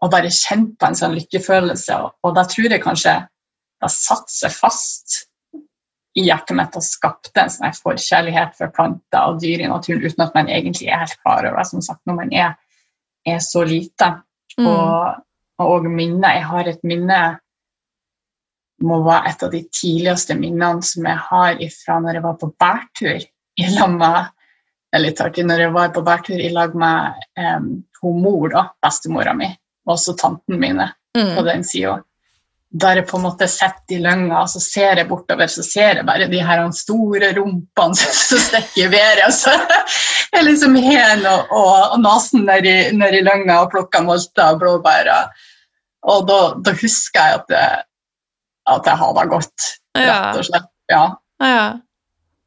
[0.03, 2.01] og bare kjenne på en sånn lykkefølelse.
[2.03, 3.15] Og, og da tror jeg kanskje
[3.85, 5.23] det satte seg fast
[6.15, 10.27] i hjertet mitt og skapte en sånn forkjærlighet for planter og dyr i naturen uten
[10.27, 12.55] at man egentlig er helt klar over det, som sagt, når man er,
[13.27, 14.13] er så lite.
[14.59, 14.69] Mm.
[14.71, 15.25] Og,
[15.65, 16.39] og minner.
[16.39, 17.21] Jeg har et minne
[18.85, 22.51] må være et av de tidligste minnene som jeg har fra når jeg var på
[22.61, 24.19] bærtur i lag med
[24.95, 27.71] er litt artig, når jeg var på bærtur i lag med um,
[28.03, 29.49] hun mor, da, bestemora mi,
[29.87, 31.45] og også tanten mine på Mm.
[31.47, 32.03] den sida.
[32.83, 36.07] Jeg på en måte sitter i lønga, og så ser jeg bortover, så ser jeg
[36.09, 39.21] bare de her store rumpene som stikker i været.
[39.29, 39.53] og så
[40.35, 45.13] er liksom hen og, og, og nesen nedi, nedi lønga og plukker molter og blåbær.
[46.03, 47.85] og- da, da husker jeg at, det,
[48.75, 50.03] at jeg har det godt, Ja.
[50.11, 50.69] rett og slett.
[50.91, 51.05] Ja.
[51.41, 51.73] ja.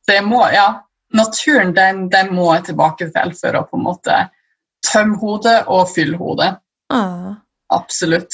[0.09, 0.67] Så må, ja,
[1.13, 4.19] naturen den, den må jeg tilbake til for å på en måte
[4.85, 6.57] tømme hodet og fylle hodet.
[6.91, 7.39] Ah.
[7.69, 8.31] Absolutt.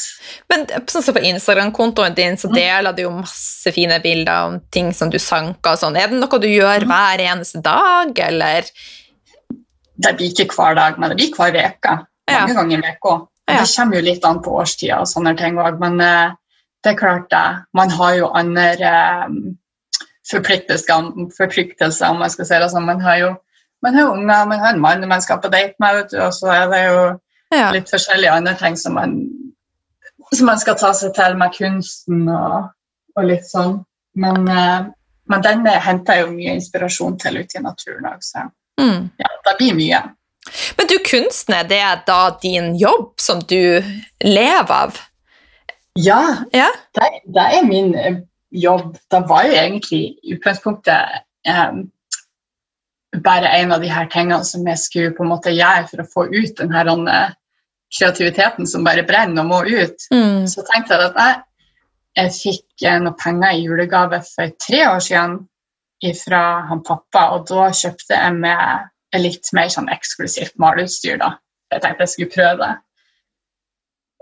[0.50, 2.56] Men sånn som på Instagram-kontoen din så Mm.
[2.56, 5.98] deler du jo masse fine bilder om ting som du sanker og sånn.
[5.98, 6.88] Er det noe du gjør Mm.
[6.88, 8.63] hver eneste dag, eller?
[9.98, 12.06] Det blir ikke hver dag, men det blir hver uke.
[12.30, 12.46] Ja.
[12.46, 13.28] Mange ganger i uka.
[13.50, 13.62] Ja.
[13.63, 16.32] Det kommer jo litt an på årstida og sånne ting òg, men eh,
[16.84, 17.65] det er klart det.
[17.74, 19.28] Man har jo andre eh,
[20.32, 22.86] forpliktelser, forpliktelser, om man skal si det sånn.
[22.86, 23.36] Man har jo
[23.84, 26.69] man har unger, man har en mann man skal på date med, og så er
[26.72, 27.19] det jo
[27.57, 27.69] Ja.
[27.71, 29.15] litt forskjellige andre ting som man,
[30.33, 32.71] som man skal ta seg til med kunsten og,
[33.17, 33.79] og litt sånn.
[34.15, 34.89] Men, uh,
[35.29, 38.49] men den henter jeg jo mye inspirasjon til ute i naturen òg, så
[38.81, 39.09] Mm.
[39.21, 39.99] ja, det blir mye.
[40.77, 43.83] Men du, kunsten, er det da din jobb som du
[44.23, 44.97] lever av?
[45.95, 46.69] Ja, Ja.
[46.97, 48.15] det, det er min eh,
[48.51, 48.97] jobb.
[49.11, 51.91] Det var jo egentlig i utgangspunktet um,
[53.23, 56.09] bare en av de her tingene som jeg skulle på en måte gjøre for å
[56.13, 57.29] få ut den her eh,
[57.93, 60.08] kreativiteten som bare brenner og må ut.
[60.13, 60.45] Mm.
[60.49, 61.41] Så tenkte jeg at jeg,
[62.19, 65.41] jeg fikk noen penger i julegave for tre år siden
[66.19, 71.19] fra han pappa, og da kjøpte jeg med litt mer sånn eksklusivt maleutstyr.
[71.21, 71.38] da.
[71.71, 72.73] Jeg tenkte jeg skulle prøve det.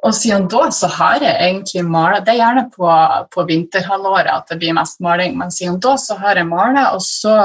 [0.01, 2.89] Og siden da så har jeg egentlig mala Det er gjerne på,
[3.33, 7.03] på vinterhalvåret at det blir mest maling, men siden da så har jeg mala, og
[7.05, 7.35] så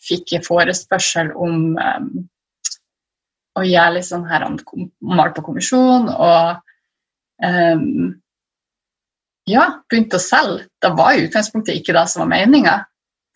[0.00, 2.08] fikk jeg forespørsel om um,
[3.60, 4.46] å gjøre litt sånn her
[5.00, 6.60] mal på kommisjon og
[7.44, 8.10] um,
[9.50, 10.68] ja, begynte å selge.
[10.82, 12.76] Det var i utgangspunktet ikke det som var meninga.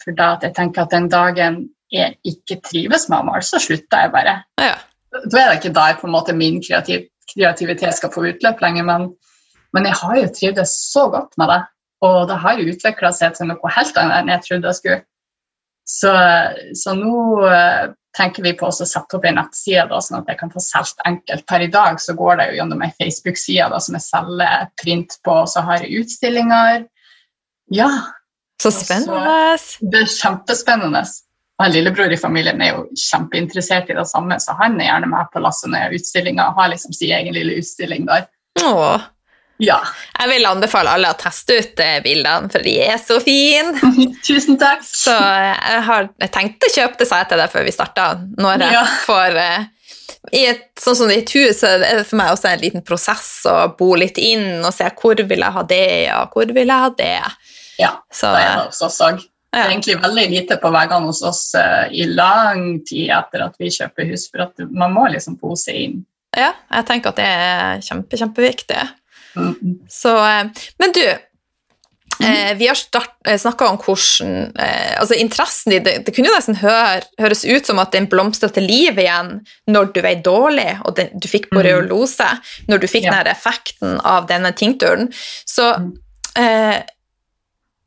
[0.03, 1.63] For da at jeg tenker at den dagen
[1.95, 4.37] jeg ikke trives med å male, så slutter jeg bare.
[4.61, 4.77] Ja.
[5.15, 8.87] Da er det ikke der på en måte min kreativ, kreativitet skal få utløp lenger,
[8.89, 9.09] men,
[9.77, 11.61] men jeg har jo trivdes så godt med det.
[12.05, 15.01] Og det har jo utvikla seg til noe helt annet enn jeg trodde det skulle.
[15.89, 16.13] Så,
[16.81, 17.15] så nå
[17.49, 21.03] eh, tenker vi på å sette opp en nettside, sånn at jeg kan få solgt
[21.09, 21.47] enkelt.
[21.51, 25.39] Per i dag så går det jo gjennom ei Facebook-side som jeg selger print på,
[25.43, 26.87] og så har jeg utstillinger.
[27.75, 27.91] Ja.
[28.63, 29.57] Så spennende.
[29.61, 31.03] Så, det er kjempespennende.
[31.63, 35.31] Og Lillebror i familien er jo kjempeinteressert i det samme, så han er gjerne med
[35.31, 38.27] på lasset når jeg har utstillinger har liksom sin egen lille utstilling der.
[38.63, 39.11] Åh.
[39.63, 39.77] Ja.
[40.19, 43.75] Jeg vil anbefale alle å teste ut eh, bildene, for de er så fine.
[44.27, 44.83] Tusen takk.
[44.87, 47.75] Så eh, jeg har tenkt å kjøpe det, sa jeg til deg før vi.
[48.43, 48.85] Når jeg Ja.
[49.07, 49.67] får eh,
[50.35, 53.29] i et, sånn som i et hus er det for meg også en liten prosess
[53.51, 55.87] å bo litt inn og se hvor vil jeg ha det,
[56.17, 57.13] og hvor vil jeg ha det.
[57.79, 59.23] Ja, Så det er det hos oss òg.
[59.55, 61.43] Det er egentlig veldig lite på veggene hos oss
[61.95, 66.01] i lang tid etter at vi kjøper hus, for at man må liksom pose inn.
[66.35, 68.81] ja, jeg tenker at det er kjempe, kjempeviktig.
[69.37, 69.79] Mm.
[69.91, 71.05] Så, eh, men du,
[72.23, 72.77] eh, vi har
[73.39, 77.67] snakka om hvordan eh, altså Interessen din det, det kunne jo nesten høre, høres ut
[77.67, 81.51] som at den blomstra til liv igjen når du var dårlig og den, du fikk
[81.51, 82.29] boreolose,
[82.71, 83.19] når du fikk Ja.
[83.19, 85.11] den effekten av denne tinkturen.
[85.47, 85.93] Så Mm.
[86.37, 86.83] eh,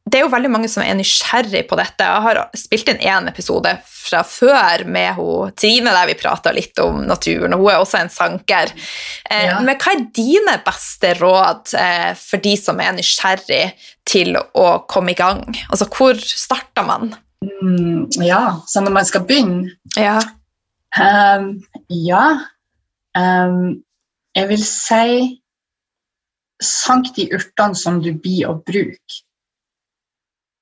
[0.08, 2.06] det er jo veldig mange som er nysgjerrig på dette.
[2.06, 6.80] Jeg har spilt inn én episode fra før med hun, Trine, der vi prata litt
[6.80, 8.72] om naturen, og hun er også en sanker.
[9.30, 9.60] Eh, Ja.
[9.60, 13.74] Men hva er dine beste råd eh, for de som er nysgjerrig
[14.08, 15.44] til å komme i gang?
[15.70, 17.16] Altså, hvor starter man?
[17.44, 20.20] Mm, ja, så når man skal begynne Ja.
[20.98, 22.40] Um, Ja.
[23.18, 23.84] Um,
[24.38, 25.42] jeg vil si
[26.62, 29.24] sank de urtene som du blir å bruke.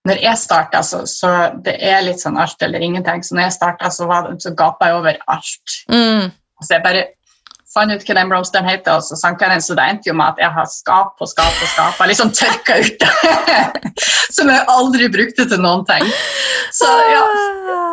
[0.05, 1.29] Når jeg starta, så, så
[1.65, 3.23] det er litt sånn alt eller ingenting.
[3.25, 5.77] Så når jeg starta, så, var så gapa jeg over alt.
[5.89, 6.33] Mm.
[6.61, 7.05] Så jeg bare
[7.75, 9.63] fant ut hva den blomsteren heter, og så sank jeg den.
[9.63, 11.97] Så det endte jo med at jeg har skap på skap på skap.
[11.99, 13.63] Jeg liksom tørka ut det.
[14.35, 16.05] Som jeg aldri brukte til noen ting.
[16.75, 17.23] Så ja,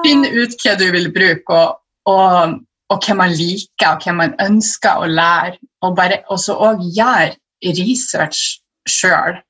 [0.04, 2.58] Finn ut hva du vil bruke, og, og,
[2.92, 5.56] og hva man liker, og hva man ønsker å lære.
[5.82, 7.34] Og, bare, og så òg gjør
[7.78, 9.40] research sjøl.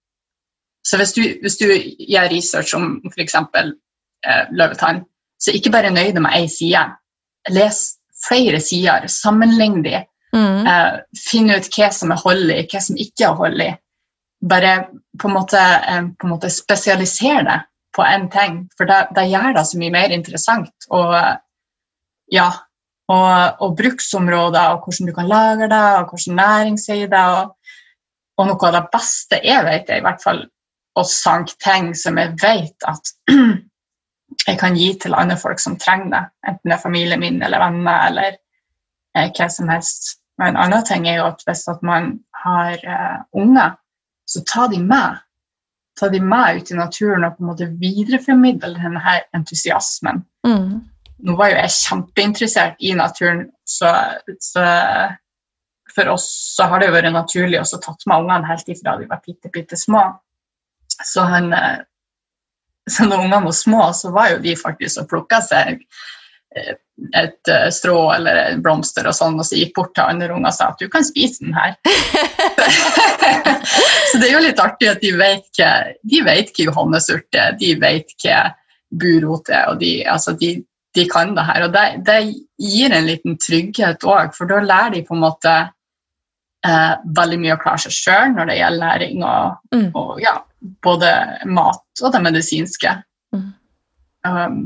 [0.82, 3.36] Så hvis du, hvis du gjør research om f.eks.
[4.22, 5.02] Eh, løvetann,
[5.42, 6.82] så ikke bare nøy deg med én side.
[7.50, 7.78] Les
[8.22, 10.02] flere sider, sammenlign de.
[10.32, 10.66] Mm.
[10.66, 13.70] Eh, finn ut hva som er hold i, hva som ikke er hold i.
[14.52, 14.74] Bare
[15.18, 17.60] på en måte, eh, på en måte spesialisere det
[17.92, 20.72] på én ting, for det, det gjør det så mye mer interessant.
[20.90, 21.34] Og eh,
[22.32, 22.48] ja,
[23.12, 27.26] og, og bruksområder, og hvordan du kan lage det, og hvordan næring sier det.
[27.36, 27.76] Og,
[28.40, 30.46] og noe av det beste jeg vet, er i hvert fall
[30.98, 33.12] å sank ting som jeg vet at
[34.48, 36.22] jeg kan gi til andre folk som trenger det.
[36.48, 38.36] Enten det er familien min eller venner eller
[39.16, 40.16] eh, hva som helst.
[40.40, 43.76] Men en annen ting er jo at hvis at man har eh, unger,
[44.28, 45.20] så ta de med.
[46.00, 50.22] Ta de med ut i naturen og på en måte videreformidle denne entusiasmen.
[50.46, 50.80] Mm.
[51.22, 53.92] Nå var jo jeg kjempeinteressert i naturen, så,
[54.42, 54.64] så
[55.94, 56.26] for oss
[56.56, 59.52] så har det jo vært naturlig å tatt med ungene helt ifra de var bitte,
[59.52, 60.02] bitte små.
[61.04, 61.82] Så, han, eh,
[62.90, 65.82] så når ungene var små, så var jo de faktisk og plukka seg
[66.56, 66.74] eh,
[67.16, 70.50] et eh, strå eller en blomster og sånn, og så gikk bort til andre unger
[70.52, 71.76] og sa at du kan spise den her.
[74.10, 75.70] så det er jo litt artig at de vet hva,
[76.02, 78.42] de vet hva johannesurt er, de vet hva
[78.92, 80.54] burot er, og de, altså de,
[80.94, 81.66] de kan det her.
[81.66, 82.18] Og det, det
[82.60, 85.54] gir en liten trygghet òg, for da lærer de på en måte
[86.66, 89.88] eh, veldig mye å klare seg sjøl når det gjelder læring og, Mm.
[89.96, 90.34] og ja,
[90.82, 91.10] både
[91.46, 92.94] mat og det medisinske.
[93.34, 93.50] Mm.
[94.26, 94.58] Um,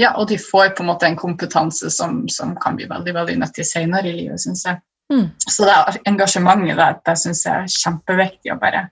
[0.00, 3.36] ja, og de får på en måte en kompetanse som, som kan bli veldig veldig
[3.42, 4.80] nyttig senere i livet, syns jeg.
[5.12, 5.26] Mm.
[5.44, 8.86] Så det er engasjementet der, det syns jeg er kjempeviktig å bare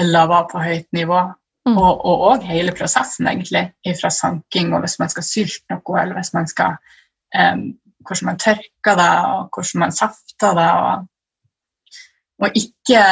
[0.00, 1.20] la være på høyt nivå.
[1.68, 1.76] Mm.
[1.76, 3.66] Og, og, og hele prosessen, egentlig,
[4.00, 6.80] fra sanking, og hvis man skal sylte noe, eller hvis man skal
[7.36, 7.70] um,
[8.00, 10.68] Hvordan man tørker det, og hvordan man safter det.
[10.72, 11.02] Og,
[12.40, 13.02] og ikke,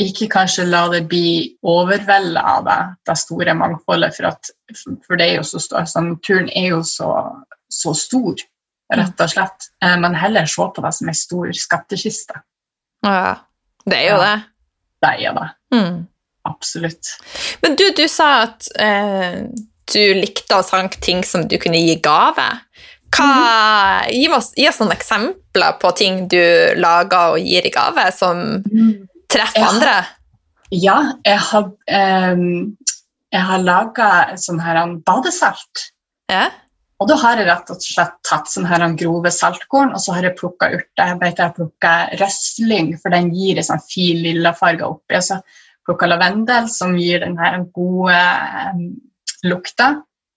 [0.00, 4.50] ikke kanskje la det bli overveldet av det, det store mangfoldet, for, at,
[5.06, 7.10] for det er jo så stor, så naturen er jo så,
[7.70, 8.40] så stor,
[8.92, 9.68] rett og slett.
[9.84, 12.40] Eh, Men heller se på det som en stor skattkiste.
[13.04, 13.36] Ja,
[13.86, 14.24] det er jo Ja.
[14.24, 14.42] det.
[15.02, 15.46] Det er det.
[15.74, 16.06] Mm.
[16.46, 17.08] Absolutt.
[17.62, 19.44] Men du, du sa at eh,
[19.92, 22.44] du likte å sanke ting som du kunne gi gave.
[23.12, 26.38] Hva, gi, oss, gi oss noen eksempler på ting du
[26.80, 29.68] lager og gir i gave, som treffer Ja.
[29.68, 29.94] andre.
[30.72, 31.68] Ja, jeg har,
[32.32, 32.76] um,
[33.32, 35.88] jeg har laga sånn her en badesalt.
[36.32, 36.46] Ja.
[37.02, 40.28] Og da har jeg rett og slett tatt sånn her grove saltkorn, og så har
[40.28, 41.10] jeg plukka urter.
[41.10, 45.18] Jeg vet jeg har plukka røsling, for den gir en sånn fin lillafarge oppi.
[45.18, 45.40] Og så
[45.84, 48.22] plukka lavendel, som gir den her gode
[48.70, 48.86] um,
[49.44, 49.90] lukta.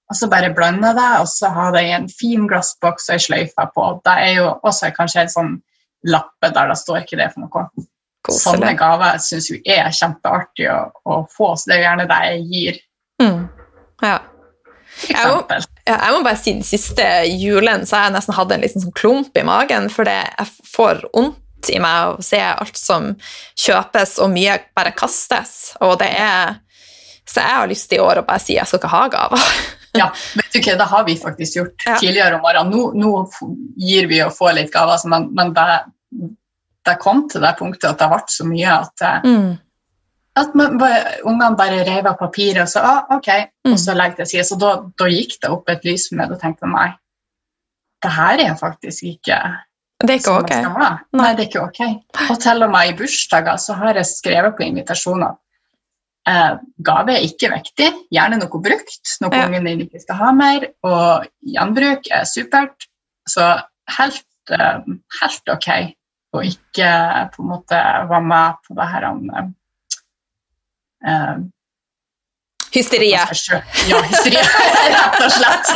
[0.10, 3.24] Og så bare blande det, og så ha det i en fin glassboks og ei
[3.24, 3.88] sløyfe på.
[4.06, 5.54] Det er jo også kanskje en sånn
[6.12, 7.86] lappe der det står ikke det for noe.
[8.26, 8.42] Koselig.
[8.44, 12.20] Sånne gaver syns jeg er kjempeartig å, å få, så det er jo gjerne det
[12.26, 12.80] jeg gir.
[13.22, 13.42] Mm.
[14.04, 14.18] Ja.
[15.10, 18.62] Jeg må- jeg må bare si den siste julen så har jeg nesten hatt en
[18.64, 22.78] liten sånn klump i magen, for det, jeg får vondt i meg å se alt
[22.78, 23.10] som
[23.58, 25.76] kjøpes, og mye bare kastes.
[25.82, 26.56] Og det er
[27.28, 29.42] Så jeg har lyst i år å bare si jeg skal ikke ha gaver.
[29.96, 31.94] Ja, vet du hva, det har vi faktisk gjort Ja.
[31.98, 32.72] tidligere om morgenen.
[32.76, 33.12] Nå, nå
[33.80, 35.66] gir vi og får litt gaver, men, men det,
[36.86, 39.58] det kom til det punktet at det ble så mye at, eh, Mm.
[40.38, 40.54] at
[41.24, 43.30] ungene bare reiv av papiret og så ah, ok,
[43.66, 43.74] Mm.
[43.74, 44.44] og så legger det side.
[44.46, 46.92] Så da, da gikk det opp et lys for meg, og tenkte jeg, nei,
[48.04, 49.40] det her er faktisk ikke
[50.04, 50.50] Det er ikke ok.
[50.78, 50.98] Nei.
[51.14, 51.80] Nei, det er ikke ok.
[52.30, 55.38] Og til og med i bursdager så har jeg skrevet på invitasjoner
[56.28, 59.46] eh, gave er ikke viktig, gjerne noe brukt, noe Ja.
[59.48, 62.88] ungene ikke skal ha mer, og gjenbruk er supert.
[63.28, 63.62] Så
[63.98, 64.80] helt, eh,
[65.22, 65.95] helt ok
[66.40, 66.90] å ikke
[67.36, 69.50] på en måte var med på det her om eh,
[71.12, 71.36] eh,
[72.76, 73.30] Hysteriet.
[73.88, 74.50] Ja, hysteriet,
[74.92, 75.68] rett og slett.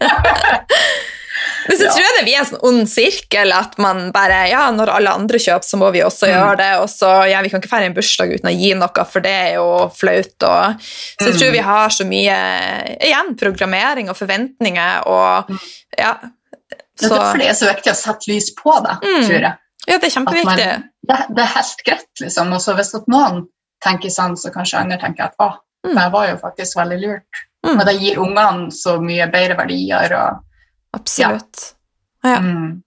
[1.68, 1.90] Men så Ja.
[1.92, 5.38] tror jeg det blir en sånn ond sirkel at man bare Ja, når alle andre
[5.38, 6.32] kjøper, så må vi også Mm.
[6.34, 6.70] gjøre det.
[6.80, 9.30] Og så ja, vi kan ikke feire en bursdag uten å gi noe, for det
[9.30, 10.34] er jo flaut.
[10.42, 10.80] Og,
[11.20, 11.38] så jeg Mm.
[11.38, 12.36] tror vi har så mye
[13.00, 15.50] igjen programmering og forventninger og
[15.98, 16.16] ja.
[17.00, 19.24] Det er derfor det er så viktig å sette lys på det, Mm.
[19.26, 19.54] tror jeg.
[19.88, 20.44] ja, det er kjempeviktig.
[20.46, 22.52] man, det, det er helt greit, liksom.
[22.52, 23.46] Og så hvis noen
[23.84, 25.50] tenker sånn, så kanskje andre tenker at å,
[25.86, 25.94] Mm.
[25.96, 27.38] det var jo faktisk veldig lurt.
[27.64, 27.78] Mm.
[27.80, 30.12] Og det gir ungene så mye bedre verdier.
[30.12, 30.42] Og,
[30.94, 31.74] Absolutt.
[32.24, 32.36] Ja.
[32.40, 32.82] mm.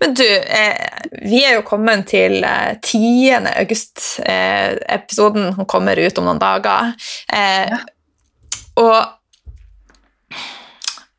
[0.00, 3.48] Men du, eh, vi er jo kommet til eh, 10.
[3.58, 4.20] august.
[4.22, 6.94] Eh, episoden den kommer ut om noen dager.
[7.32, 7.78] Eh, Ja.
[8.78, 9.17] Og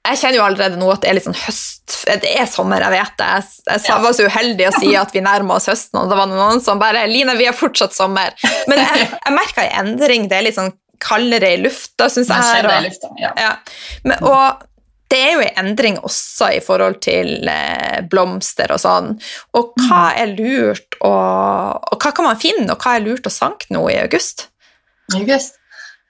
[0.09, 2.91] jeg kjenner jo allerede nå at det er litt sånn høst Det er sommer, jeg
[2.93, 3.27] vet det.
[3.35, 3.97] Jeg, jeg Ja.
[4.01, 6.79] var så uheldig å si at vi nærmer oss høsten, og det var noen som
[6.81, 8.33] bare 'Line, vi er fortsatt sommer'.
[8.67, 10.27] Men jeg, jeg merka en endring.
[10.29, 12.41] Det er litt sånn kaldere i lufta, syns jeg.
[12.43, 13.07] Her, og- i lufta.
[13.19, 13.31] Ja.
[13.37, 13.51] ja.
[14.03, 14.63] Men, og
[15.09, 19.15] det er jo en endring også i forhold til eh, blomster og sånn.
[19.57, 21.13] Og hva er lurt å,
[21.91, 24.47] og hva kan man finne, og hva er lurt å sanke nå i august?
[25.15, 25.55] August.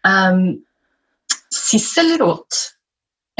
[0.04, 0.60] Um,
[1.52, 2.74] Sisselrot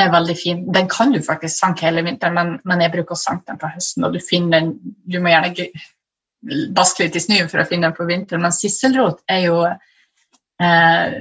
[0.06, 0.60] er veldig fin.
[0.74, 3.70] Den kan du faktisk sanke hele vinteren, men, men jeg bruker å sanke den på
[3.74, 4.06] høsten.
[4.08, 4.74] og Du finner den,
[5.06, 5.70] du må gjerne
[6.76, 11.14] vaske litt i snøen for å finne den på vinteren, men sisselrot er jo eh,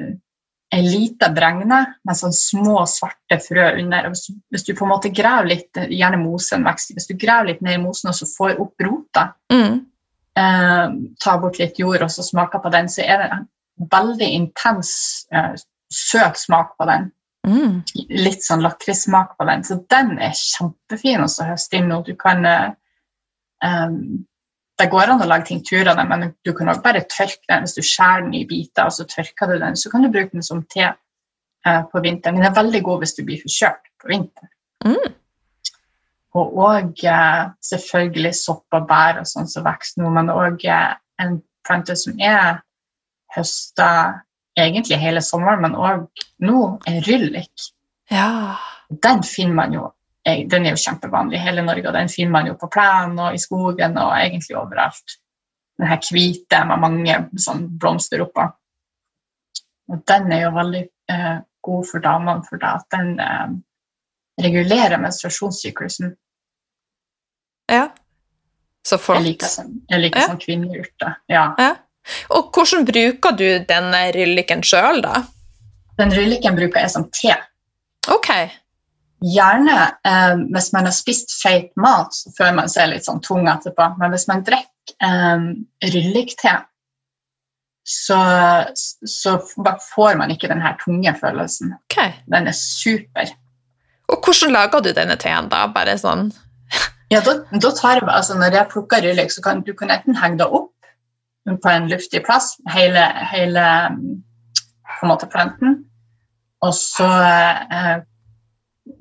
[0.70, 4.10] en liten bregne med sånn små, svarte frø under.
[4.12, 7.46] Hvis, du- hvis du på en måte graver litt, gjerne mosen vekst, hvis du graver
[7.54, 9.86] litt ned i mosen og så får opp rota, Mm.
[10.36, 10.88] eh,
[11.24, 13.48] ta bort litt jord og så smaker på den, så er det en
[13.90, 15.54] veldig intens, eh,
[15.90, 17.10] søt smak på den.
[17.48, 17.80] Mm.
[18.12, 19.64] Litt sånn lakrissmak på den.
[19.64, 22.02] Så den er kjempefin også å høste inn nå.
[22.04, 23.94] Du kan um,
[24.78, 27.64] Det går an å lage tinktur av den, men du kan også bare tørke den
[27.66, 29.78] hvis du skjærer den i biter, og så tørker du den.
[29.78, 32.38] Så kan du bruke den som te uh, på vinteren.
[32.38, 34.54] Den er veldig god hvis du blir forkjørt på vinteren.
[34.86, 35.16] Mm.
[36.38, 40.94] Og òg uh, selvfølgelig sopp og bær og sånn som vokser nå, men òg uh,
[41.18, 42.60] en plante som er
[43.34, 43.88] høsta
[44.64, 47.68] egentlig hele sommeren, men òg nå, er ryllik.
[48.10, 48.56] Ja.
[48.90, 49.92] Den finner man jo
[50.28, 53.32] Den er jo kjempevanlig i hele Norge, og den finner man jo på plenen og
[53.34, 55.14] i skogen og egentlig overalt.
[55.78, 58.44] Den her hvite med mange sånn blomster oppå.
[59.88, 60.82] Og den er jo veldig
[61.14, 63.54] eh, god for damene, for da at den eh,
[64.44, 66.12] regulerer menstruasjonssyklusen.
[67.70, 67.88] ja.
[68.84, 70.26] Så Jeg liker sånn, jeg liker Ja.
[70.28, 71.16] sånn kvinneurter.
[71.28, 71.54] Ja.
[71.58, 71.74] Ja.
[72.34, 75.22] Og hvordan bruker du denne rylliken sjøl, da?
[75.98, 77.34] Den rylliken bruker jeg som te.
[78.08, 78.30] Ok.
[79.24, 83.48] Gjerne eh, hvis man har spist feit mat, så føler man seg litt sånn tung
[83.50, 83.92] etterpå.
[83.98, 85.48] Men hvis man drikker eh,
[85.90, 86.54] ryllikte,
[87.88, 88.20] så,
[89.08, 91.74] så får man ikke den her tunge følelsen.
[91.88, 92.00] ok.
[92.28, 93.32] Den er super.
[94.08, 95.66] Og hvordan lager du denne teen, da?
[95.72, 96.30] Bare sånn
[97.12, 100.16] Ja, da, da tar jeg, altså Når jeg plukker ryllik, så kan du kan enten
[100.16, 100.72] henge det opp
[101.56, 103.64] på en luftig plass, hele, hele
[104.98, 105.82] på en måte planten,
[106.64, 107.98] og så eh,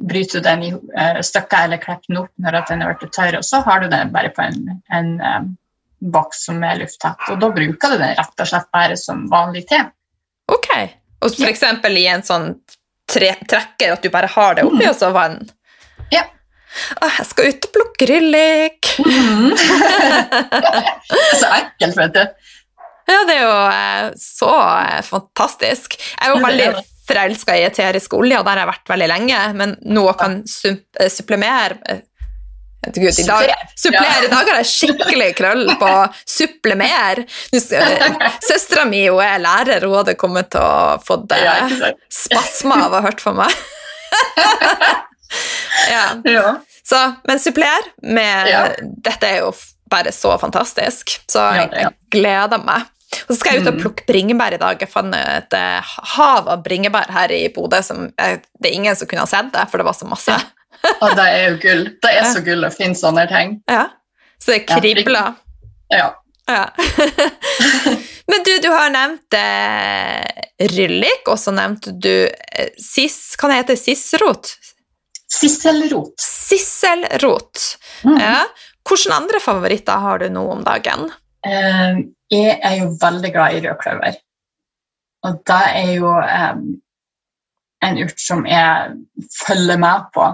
[0.08, 3.40] bryter du den i eh, stykker eller klipper den opp når den er blitt tørr,
[3.40, 5.50] og så har du den bare på en, en eh,
[6.14, 7.30] boks som er lufttett.
[7.32, 9.82] Og da bruker du den rett og slett bare som vanlig te.
[10.54, 10.70] Ok.
[11.26, 12.52] Og eksempel i en sånn
[13.10, 15.40] tre trekker, at du bare har det oppi, og så vann.
[16.14, 16.28] Ja.
[17.02, 18.92] Å, jeg skal ut og plukke ryllik.
[19.04, 19.50] Mm.
[19.54, 22.54] det er så ekkelt, vet du.
[23.08, 24.52] Ja, det er jo eh, så
[24.82, 25.96] eh, fantastisk.
[25.96, 26.70] Jeg er jo veldig
[27.08, 31.10] forelska i eterisk olje, og der har jeg vært veldig lenge, men nå kan eh,
[31.12, 32.02] supplemere
[32.88, 34.26] Gud, i dag, Suppler.
[34.26, 35.90] I dag har jeg skikkelig krøll på
[36.30, 37.24] supplemer.
[38.48, 41.58] Søstera mi hun er lærer, hun hadde kommet til å få det Ja,
[42.14, 43.52] spasmer av å ha hørt på meg.
[46.28, 46.56] ja.
[46.88, 48.78] Så, men suppler med.
[49.04, 49.50] Dette er jo
[49.92, 52.86] bare så fantastisk, så jeg, jeg gleder meg.
[53.28, 53.82] Og så skal jeg ut og Mm.
[53.82, 54.82] plukke bringebær i dag.
[54.84, 57.80] Jeg fant et eh, hav av bringebær her i Bodø.
[57.84, 60.36] som jeg, Det er ingen som kunne ha sett det, for det var så masse.
[61.02, 61.84] Og det er jo gull.
[62.04, 63.56] Det er så gull å finne sånne ting.
[63.72, 63.86] Ja.
[64.44, 65.36] Så det kribler.
[65.92, 66.10] Ja.
[66.48, 66.66] Ja.
[68.28, 70.44] Men du, du har nevnt eh,
[70.76, 74.52] ryllik, og så nevnte du eh, sis, kan det hete Sisrot?
[75.34, 76.14] Sisselrot.
[76.22, 77.78] Sisselrot.
[78.04, 78.18] Mm.
[78.22, 78.40] Ja.
[78.88, 81.10] Hvilke andre favoritter har du nå om dagen?
[81.46, 82.00] Eh,
[82.32, 84.20] jeg er jo veldig glad i rødkløver.
[85.28, 86.62] Og det er jo um,
[87.84, 88.96] en urt som jeg
[89.42, 90.28] følger med på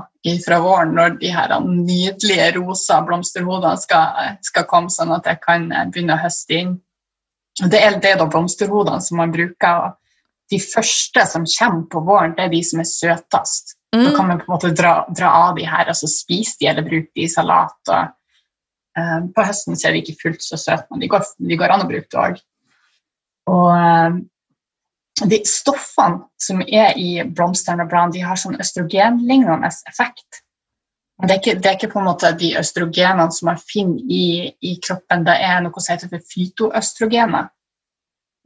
[0.46, 5.68] fra våren, når de her nydelige rosa blomsterhodene skal, skal komme, sånn at jeg kan
[5.72, 6.78] eh, begynne å høste inn.
[7.62, 9.90] Og Det er, det er da blomsterhodene som man bruker.
[9.90, 9.98] og
[10.52, 13.76] De første som kommer på våren, det er de som er søtest.
[13.94, 14.16] Da Mm.
[14.16, 16.82] kan man på en måte dra, dra av de her og så spise de eller
[16.82, 17.78] bruke de i salat.
[17.94, 18.08] Og,
[18.98, 21.74] uh, på høsten så er de ikke fullt så søte, men de går, de går
[21.76, 22.42] an å bruke det òg.
[23.54, 24.18] Og uh,
[25.30, 30.42] de stoffene som er i blomstene og bladene, de har sånn østrogenlignende effekt.
[31.22, 34.50] Det er, ikke, det er ikke på en måte de østrogenene som man finner i,
[34.66, 37.52] i kroppen, det er noe som heter for fytoøstrogener.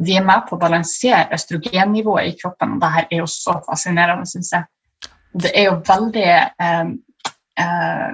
[0.03, 3.55] De er med på å balansere østrogennivået i kroppen, og det her er jo så
[3.65, 4.67] fascinerende, syns jeg.
[5.37, 6.87] Det er jo veldig eh,
[7.61, 8.13] eh,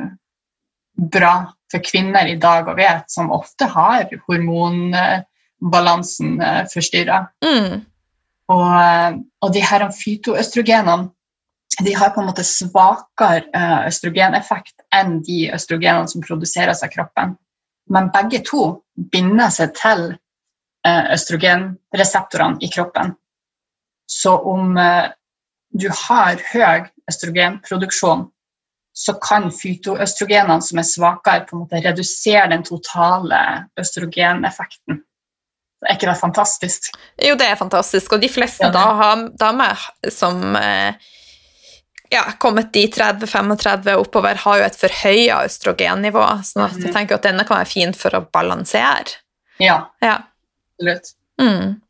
[1.13, 1.35] bra
[1.73, 7.19] for kvinner i dag å vite, som ofte har hormonbalansen eh, forstyrra.
[7.45, 7.81] Mm.
[8.53, 9.11] Og, eh,
[9.41, 11.09] og de her fytoøstrogenene
[11.81, 17.27] de har på en måte svakere eh, østrogeneffekt enn de østrogenene som produseres av kroppen.
[17.89, 18.61] Men begge to
[19.11, 20.13] binder seg til
[20.83, 23.13] østrogenreseptorene i kroppen.
[24.07, 24.75] Så om
[25.71, 28.27] du har høy østrogenproduksjon,
[28.95, 33.39] så kan fytoøstrogenene som er svakere, på en måte redusere den totale
[33.79, 35.01] østrogeneffekten.
[35.83, 36.91] Er ikke det fantastisk?
[37.19, 38.13] Jo, det er fantastisk.
[38.15, 39.81] Og de fleste Ja, da- damer
[40.13, 40.93] som eh,
[42.13, 46.23] ja, kommet de 30-35 oppover, har jo et forhøya østrogennivå.
[46.45, 49.17] sånn at jeg tenker at denne kan være fin for å balansere.
[49.59, 50.21] Ja, Ja.
[50.79, 51.13] absolutt.
[51.41, 51.81] Mm.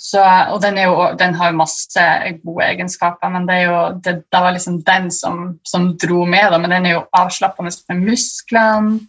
[0.00, 2.04] Så, og den, jo, den har jo masse
[2.44, 6.46] gode egenskaper, men det, jo, det, det var liksom den som, som dro med.
[6.52, 6.58] Da.
[6.58, 9.02] Men den er jo avslappende for musklene.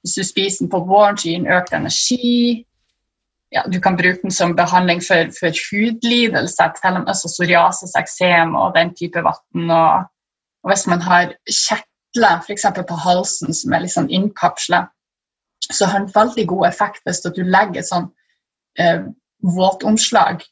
[0.00, 2.64] Hvis du spiser den på våren, så gir den økt energi.
[3.52, 8.72] Ja, du kan bruke den som behandling for, for hudlidelser, til altså psoriasis, eksem og
[8.78, 9.70] den type vann.
[9.70, 10.08] Og,
[10.64, 12.68] og hvis man har kjertler, f.eks.
[12.88, 14.86] på halsen, som er litt sånn innkapsla,
[15.68, 18.08] så har den veldig god effekt hvis du legger sånn
[18.80, 19.04] eh,
[19.42, 20.42] våtomslag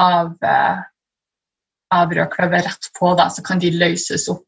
[0.00, 0.82] av, eh,
[1.94, 4.46] av rødkløver rett på deg, så kan de løses opp.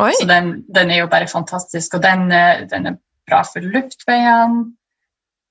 [0.00, 0.12] Oi.
[0.18, 4.70] Så den, den er jo bare fantastisk, og den, eh, den er bra for luftveiene.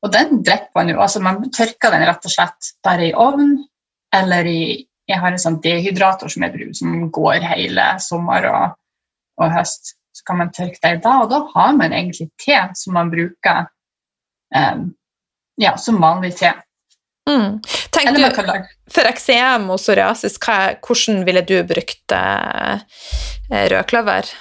[0.02, 3.60] Og den drikker man jo, altså man tørker den rett og slett bare i ovn,
[4.14, 4.62] eller i
[5.10, 8.76] Jeg har en sånn dehydrator som, jeg bruker, som går hele sommer og,
[9.42, 9.96] og høst.
[10.16, 13.10] Så kan man tørke det i da, og da har man egentlig te som man
[13.12, 13.66] bruker
[14.56, 14.86] um,
[15.60, 16.54] ja, som vanlig te.
[17.30, 17.60] Mm.
[17.94, 22.82] Tenk Eller du, for eksem og psoriasis, hva, hvordan ville du brukt eh,
[23.52, 24.32] rødkløver?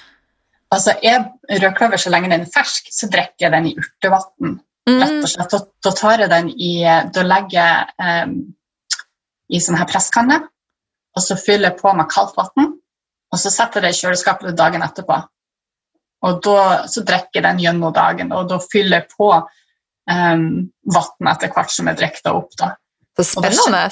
[0.73, 1.25] Altså, jeg
[1.61, 4.61] rødkløver så lenge den er fersk, så drikker jeg den i urtevann.
[4.89, 5.23] Rett Mm.
[5.23, 5.51] og slett.
[5.53, 6.71] Da, da tar jeg den i
[7.15, 8.33] Da legger jeg eh,
[9.51, 10.41] i sånn her presskanne,
[11.17, 12.73] og så fyller jeg på med kaldt vann.
[13.31, 15.21] Og så setter jeg det i kjøleskapet dagen etterpå.
[16.27, 19.31] Og da, så drikker jeg den gjennom dagen, og da fyller jeg på
[20.09, 22.55] um, vann etter hvert som er drikker opp.
[22.59, 22.73] da.
[23.19, 23.85] Så spennende.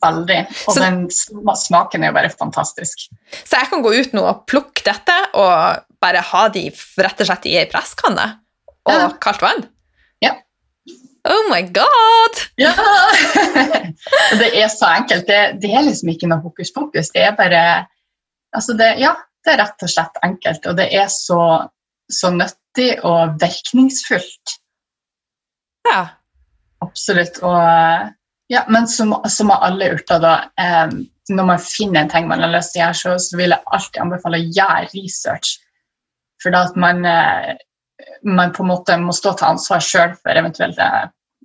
[0.00, 0.38] Veldig.
[0.68, 3.08] Og Så- den smaken er jo bare fantastisk.
[3.44, 7.26] Så jeg kan gå ut nå og plukke dette og bare ha de rett og
[7.26, 8.38] slett i ei presskanne
[8.86, 9.08] og Ja.
[9.20, 9.68] kaldt vann?
[10.22, 10.36] Ja.
[11.26, 12.40] Oh my god!
[12.58, 12.72] Ja!
[14.38, 15.26] Det er så enkelt.
[15.26, 17.10] Det, det er liksom ikke noe hokus pokus.
[17.14, 17.86] Det er bare
[18.54, 19.14] altså det, Ja,
[19.44, 20.66] det er rett og slett enkelt.
[20.70, 21.68] Og det er så,
[22.10, 24.58] så nyttig og virkningsfullt.
[25.88, 26.02] Ja.
[26.84, 27.40] Absolutt.
[27.42, 28.14] Og,
[28.52, 30.96] ja, men som, som med alle urter, da eh,
[31.32, 33.76] når man finner en ting man har lyst til å gjøre, så, så vil jeg
[33.76, 35.54] alltid anbefale å gjøre research.
[36.42, 37.54] For da at man, eh,
[38.28, 40.90] man på en måte må stå til ansvar sjøl for eventuelle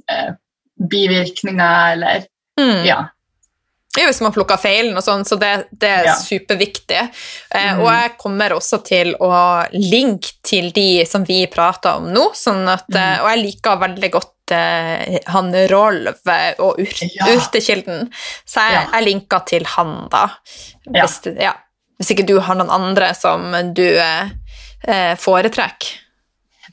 [0.10, 0.36] eh,
[0.92, 2.28] bivirkninger eller
[2.60, 2.86] Mm.
[2.86, 2.98] Ja.
[3.98, 6.14] Jo hvis man plukker feilen og sånn, så det, det er Ja.
[6.16, 7.00] superviktig.
[7.52, 7.80] Eh, Mm.
[7.82, 12.68] Og jeg kommer også til å linke til de som vi prater om nå, sånn
[12.70, 13.24] at, eh, Mm.
[13.24, 17.26] og jeg liker veldig godt eh, han Rolv eh, og ur, Ja.
[17.36, 18.12] Urtekilden,
[18.46, 18.86] så jeg, Ja.
[19.00, 20.28] jeg linker til han da.
[20.88, 21.54] Hvis, ja.
[22.00, 24.30] hvis ikke du har noen andre som du eh,
[24.88, 25.98] eh, foretrekker.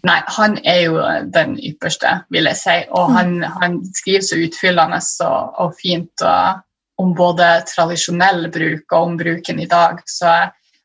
[0.05, 1.01] Nei, han er jo
[1.33, 2.85] den ypperste, vil jeg si.
[2.93, 6.61] Og han, han skriver så utfyllende og, og fint og,
[6.97, 10.01] om både tradisjonell bruk og om bruken i dag.
[10.09, 10.31] Så,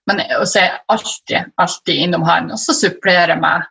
[0.09, 3.69] men jeg så er jeg alltid, alltid innom han, og så supplerer jeg meg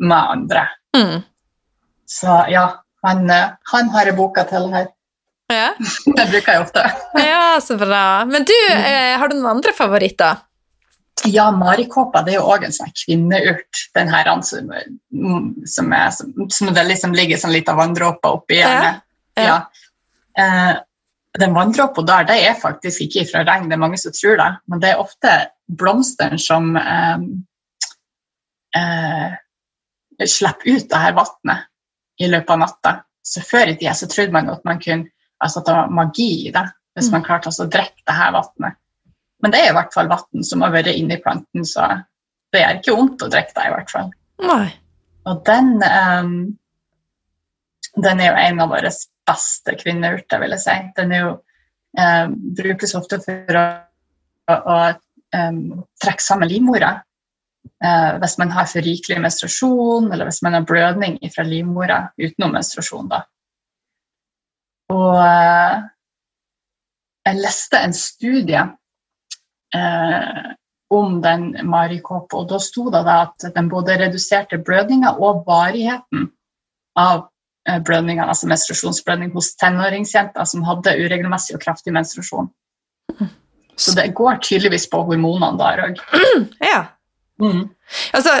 [0.00, 0.64] med andre.
[0.96, 1.18] Mm.
[2.10, 2.66] Så ja,
[3.06, 4.90] han, eh, han har jeg boka til her.
[5.50, 5.72] Ja.
[6.16, 6.86] Det bruker jeg ofte.
[7.18, 8.04] ja, så bra.
[8.28, 10.46] Men du, eh, har du noen andre favoritter?
[11.28, 13.82] Ja, marikåpa det er jo òg en sånn kvinneurt.
[13.96, 14.70] Den her som,
[15.68, 19.02] som, er, som, som det liksom ligger sånn liten vanndråpe oppi hjernen.
[19.36, 19.58] Ja, Ja.
[20.40, 20.78] Eh,
[21.38, 24.48] den vanndråpa der det er faktisk ikke fra regn, det er mange som tror det.
[24.68, 25.34] Men det er ofte
[25.78, 27.22] blomstene som eh,
[28.80, 31.68] eh, slipper ut det her vannet
[32.20, 32.96] i løpet av natta.
[33.22, 35.10] Så Før i tida så trodde man at man kunne,
[35.40, 36.66] altså at det var magi i det,
[36.96, 37.12] hvis Mm.
[37.12, 38.76] man klarte altså å drikke det her vannet.
[39.42, 41.86] Men det er i hvert fall vann som har vært inni planten, så
[42.52, 43.66] det gjør ikke vondt å drikke det.
[43.66, 44.10] i hvert fall.
[44.42, 44.72] Nei.
[45.26, 46.58] Og den, um,
[48.02, 48.90] den er jo en av våre
[49.30, 50.76] beste kvinneurter, vil jeg si.
[50.98, 51.30] Den jo,
[51.98, 52.26] eh,
[52.58, 53.68] brukes ofte for å,
[54.58, 54.80] å,
[55.34, 55.62] ehm,
[56.02, 56.98] trekke sammen livmora.
[57.84, 62.52] Eh, hvis man har for rikelig menstruasjon, eller hvis man har blødning fra livmora utenom
[62.56, 63.08] menstruasjon.
[63.08, 63.22] Da.
[64.92, 65.76] Og eh,
[67.28, 68.62] jeg leste en studie
[69.76, 70.50] eh,
[70.90, 76.30] om den marikåpa, og da sto det at den både reduserte blødninga og varigheten
[76.98, 77.29] av
[77.70, 82.50] eh, blødninger, altså menstruasjonsblødning hos tenåringsjenter som hadde uregelmessig og kraftig menstruasjon.
[83.80, 86.00] Så det går tydeligvis på hormonene der òg.
[86.72, 86.88] Ja.
[87.40, 87.70] Mm.
[88.12, 88.34] Altså,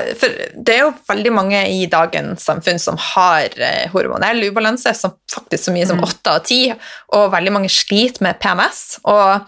[0.54, 5.64] det er jo veldig mange i dagens samfunn som har eh, hormonell ubalanse, som faktisk
[5.70, 6.04] så mye som Mm.
[6.04, 6.58] åtte av ti,
[7.16, 9.00] og veldig mange sliter med PMS.
[9.08, 9.40] Og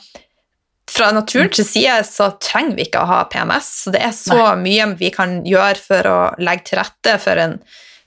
[0.90, 4.88] fra naturens side så trenger vi ikke å ha PMS, så det er så mye
[4.96, 7.58] vi kan gjøre for å legge til rette for en,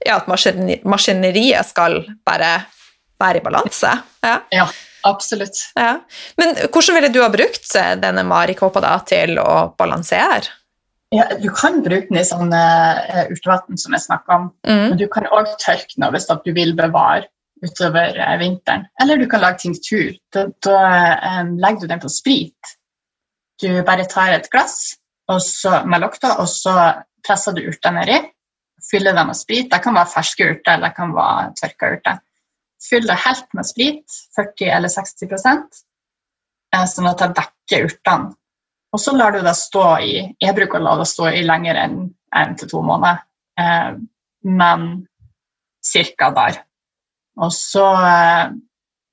[0.05, 0.27] ja, at
[0.85, 2.57] maskineriet skal bare
[3.21, 3.91] være i balanse.
[4.25, 4.35] Ja.
[4.53, 4.67] Ja,
[5.07, 5.61] absolutt.
[5.77, 5.95] Ja.
[6.39, 10.53] Men hvordan ville du ha brukt eh, denne marikåpa til å balansere?
[11.13, 14.49] Ja, du kan bruke den i sånn uh, urtevann som jeg snakka om.
[14.67, 14.83] Mm.
[14.89, 17.29] Men du kan òg tørke den hvis du vil bevare
[17.63, 18.87] utover uh, vinteren.
[19.01, 20.15] Eller du kan lage tinktur.
[20.35, 20.79] Da, da
[21.13, 22.75] eh, legger du den på sprit.
[23.61, 24.97] Du bare tar et glass
[25.31, 26.73] og så, med lukta, og så
[27.25, 28.17] presser du urter nedi.
[28.83, 29.69] Fyller det med sprit.
[29.71, 32.21] Det kan være ferske urter eller det kan være tørka urter.
[32.85, 35.79] Fyll det helt med sprit, 40 eller 60%
[36.75, 38.33] eh, sånn at det dekker urtene.
[38.95, 41.79] Og så lar du det stå i Jeg bruker å la det stå i lenger
[41.81, 41.97] enn
[42.35, 43.23] én til to måneder,
[43.59, 43.95] eh,
[44.43, 44.85] men
[45.83, 46.61] cirka der.
[47.43, 47.85] Og så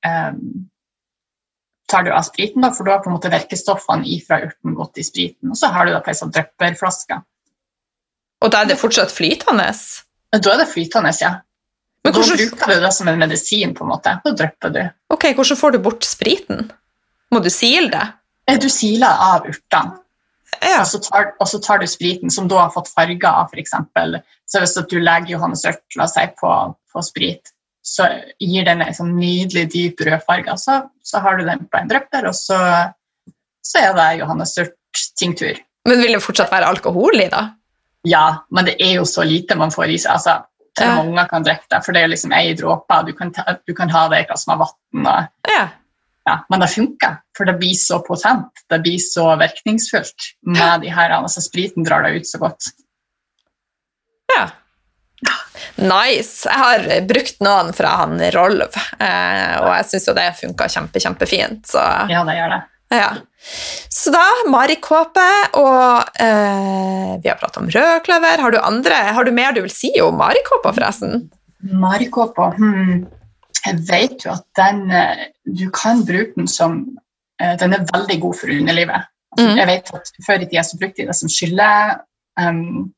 [0.07, 0.39] eh,
[1.91, 5.03] tar du av spriten, da, for da har på en måte virkestoffene ifra urten gått
[5.03, 5.51] i spriten.
[5.53, 7.19] Og så har du da på ei sånn drypperflaske.
[8.43, 9.69] Og da er det fortsatt flytende?
[10.33, 11.37] Da er det flytende, ja.
[12.03, 14.21] Men da hvordan- bruker du det som en medisin, på en måte.
[14.25, 14.91] Da drypper du.
[15.11, 16.71] Ok, hvordan får du bort spriten?
[17.33, 18.07] Må du sile det?
[18.49, 19.99] Eh, Du siler av urtene.
[20.61, 20.81] Ja.
[20.81, 23.71] Og så, tar, og så tar du spriten som da har fått farger av f.eks.
[24.47, 28.07] Så hvis du legger Johannes Ørt la oss si, på, på sprit, så
[28.39, 30.59] gir den en sånn nydelig dyp rød farge.
[30.59, 32.59] Så, så har du den på en drypper, og så,
[33.65, 35.59] så er det Johannes johannesørt-tinktur.
[35.89, 37.49] Men vil det fortsatt være alkohol i, da?
[38.05, 40.13] Ja, men det er jo så lite man får i seg.
[40.17, 40.43] altså
[40.75, 41.03] til Ja.
[41.03, 43.05] mange kan drikke det, for det er jo liksom ei dråpe.
[43.07, 45.07] Du, kan ta- du kan ha det i et glass med vann.
[45.07, 45.69] og Ja.
[46.27, 50.89] ja, men det funker, for det blir så potent, det blir så virkningsfullt med de
[50.89, 52.73] her, altså spriten drar det ut så godt.
[54.37, 54.49] ja.
[55.77, 56.45] Nice.
[56.49, 60.99] Jeg har brukt noen fra han Rolv, eh, og jeg syns jo det funka kjempe,
[61.01, 61.67] kjempefint.
[61.71, 61.79] Så
[62.11, 62.63] Ja, det gjør det.
[62.93, 63.11] Ja.
[63.91, 64.23] Så da,
[64.53, 65.25] marikåpe,
[65.59, 68.43] og eh, vi har pratet om rødkløver.
[68.45, 71.25] Har du andre, har du mer du vil si om marikåpa, forresten?
[71.63, 73.03] Marikåpa, hmm.
[73.65, 76.81] jeg vet jo at den eh, Du kan bruke den som
[77.41, 79.09] eh, Den er veldig god for underlivet.
[79.33, 79.59] Altså, Mhm.
[79.59, 81.69] Jeg vet at Før i tida så brukte de det som skylle,
[82.41, 82.91] um,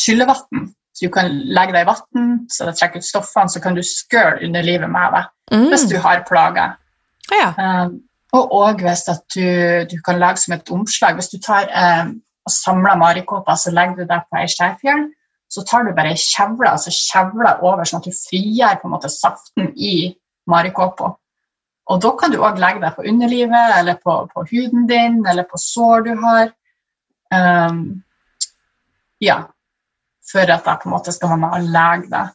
[0.00, 0.70] skyllevann.
[0.94, 3.82] Så du kan legge det i vann, så det trekker ut stoffene, så kan du
[3.82, 5.68] skøle underlivet med det Mm.
[5.68, 6.76] hvis du har plager.
[7.32, 7.52] Ja.
[7.58, 8.00] Um,
[8.32, 9.04] Og òg hvis
[9.34, 9.46] du,
[9.90, 11.18] du kan lage som et omslag.
[11.18, 12.12] Hvis du tar eh,
[12.42, 15.08] og samler marikåper, så legger du det på ei skjærfjell.
[15.52, 18.94] Så tar du bare ei kjevle altså kjevle over, sånn at du frigjør på en
[18.94, 20.14] måte saften i
[20.48, 21.12] marikåpa.
[21.92, 25.44] Og da kan du òg legge det på underlivet, eller på, på, huden din, eller
[25.50, 26.52] på sår du har.
[27.34, 27.82] Um,
[29.20, 29.42] ja.
[30.32, 32.26] For at det på en måte skal man lege det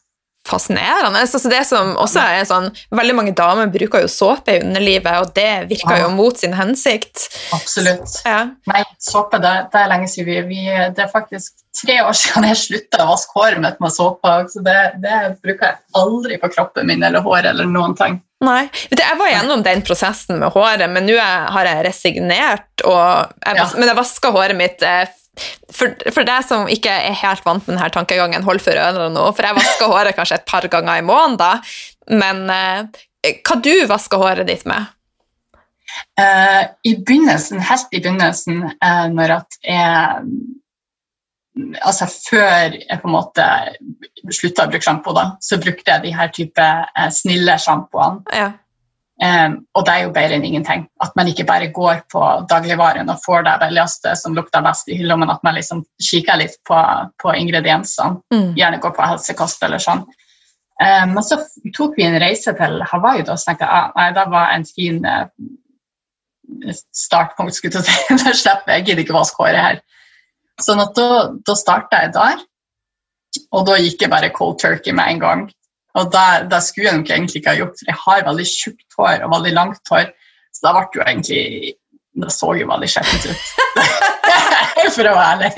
[0.48, 1.20] fascinerende.
[1.22, 5.32] Altså det som også er sånn, Veldig mange damer bruker jo såpe i underlivet, og
[5.36, 7.28] det virker jo mot sin hensikt.
[7.54, 8.20] Absolutt.
[8.26, 8.48] Ja.
[8.70, 10.62] Nei, såpe det, det, er lenge siden vi, vi,
[10.96, 14.34] Det er faktisk tre år siden jeg slutta å vaske håret mitt med såpe.
[14.52, 18.18] Så det, det, bruker jeg aldri på kroppen min eller håret eller noen ting.
[18.44, 22.68] Nei, Jeg var gjennom den prosessen med håret, men nå har jeg resignert.
[22.84, 23.70] Jeg, ja.
[23.74, 25.08] Men jeg vasker håret mitt eh,
[25.72, 29.24] for, for deg som ikke er helt vant med denne tankegangen, hold for ørene nå,
[29.36, 31.52] for jeg vasker håret kanskje et par ganger i måneden, da.
[32.08, 33.02] Men eh,
[33.44, 34.94] hva du vasker håret ditt med?
[36.20, 40.24] Uh, I begynnelsen, helt i begynnelsen, uh, når at jeg
[41.82, 43.44] Altså før jeg på en måte
[44.30, 45.10] slutta å bruke sjampo,
[45.42, 48.22] så brukte jeg de her type uh, snille sjampoene.
[48.30, 48.52] Ja.
[49.18, 50.84] Um, og det er jo bedre enn ingenting.
[51.02, 54.98] At man ikke bare går på dagligvaren og får det billigste som lukter best i
[55.00, 56.78] hylla, men at man liksom kikker litt på,
[57.18, 58.22] på ingrediensene.
[58.34, 58.52] Mm.
[58.58, 60.04] Gjerne går på helsekost eller sånn.
[60.78, 61.40] Men så
[61.74, 65.00] tok vi en reise til Hawaii og så tenkte jeg ah, det var en fin
[65.02, 65.24] uh,
[66.94, 67.56] startpunkt.
[67.56, 68.14] skulle jeg si.
[68.22, 69.80] Da slipper jeg, gidder ikke vaske håret her.
[70.62, 71.08] Sånn at da,
[71.46, 72.46] da starta jeg der.
[73.54, 75.44] Og da gikk jeg bare cold turkey med en gang.
[75.98, 78.98] Og det, det skulle jeg nok egentlig ikke ha gjort, for jeg har veldig tjukt
[78.98, 80.10] hår og veldig langt hår.
[80.54, 81.74] Så da ble jo egentlig
[82.18, 83.42] Det så jo veldig skjettent ut,
[84.96, 85.50] for å være ærlig.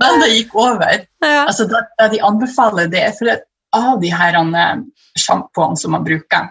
[0.00, 1.02] Men det gikk over.
[1.20, 1.42] Ja.
[1.42, 3.44] Altså, det, det, de anbefaler, det er for at
[3.76, 4.80] av de her eh,
[5.20, 6.48] sjampoene som man bruker,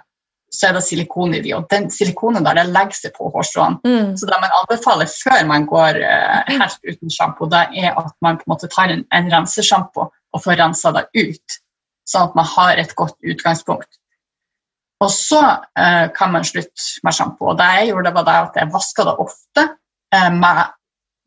[0.54, 3.82] så er det silikon i de, og den silikonen der det legger seg på hårstråene.
[3.86, 4.14] Mm.
[4.18, 8.38] Så det man anbefaler før man går uh, helt uten sjampo, det er at man
[8.38, 11.60] på en måte tar en, en rensesjampo og får rensa det ut
[12.10, 13.90] sånn at man har et godt utgangspunkt.
[15.00, 15.42] Og så
[15.80, 17.52] eh, kan man slutte med sjampo.
[17.52, 19.66] Og det jeg gjorde, var det at jeg vaska det ofte
[20.16, 20.74] eh, med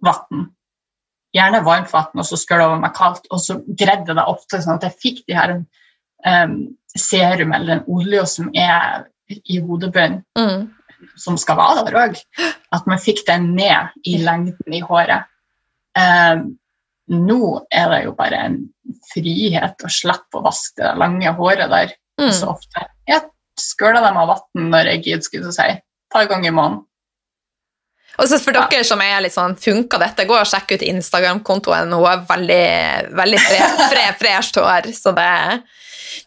[0.04, 0.50] vann.
[1.32, 3.30] Gjerne varmt vann, og så skulle over være kaldt.
[3.32, 6.56] Og så greide det ofte sånn at jeg fikk de her um,
[6.92, 10.66] serum eller den olja som er i hodebunnen, mm.
[11.16, 12.20] som skal være der òg.
[12.76, 15.30] At man fikk den ned i lengden i håret.
[15.96, 16.58] Um,
[17.10, 18.60] nå er det jo bare en
[19.10, 22.30] frihet å slippe å vaske det lange håret der mm.
[22.36, 22.86] så ofte.
[23.08, 23.24] Jeg
[23.58, 25.68] skøler dem av vann når jeg gidder, skulle jeg si.
[25.76, 26.82] Et par ganger i måneden.
[28.20, 30.26] Og så For dere som er litt sånn Funka dette?
[30.28, 31.94] Gå og sjekk ut Instagram-kontoen.
[31.94, 32.66] Hun har veldig,
[33.16, 34.90] veldig fre, fre, fresht hår.
[34.96, 35.30] Så det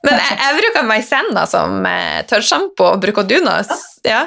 [0.01, 2.95] Men jeg, jeg bruker Maizena som eh, tørrsjampo.
[3.03, 3.61] Bruker du noe?
[4.07, 4.25] Ja?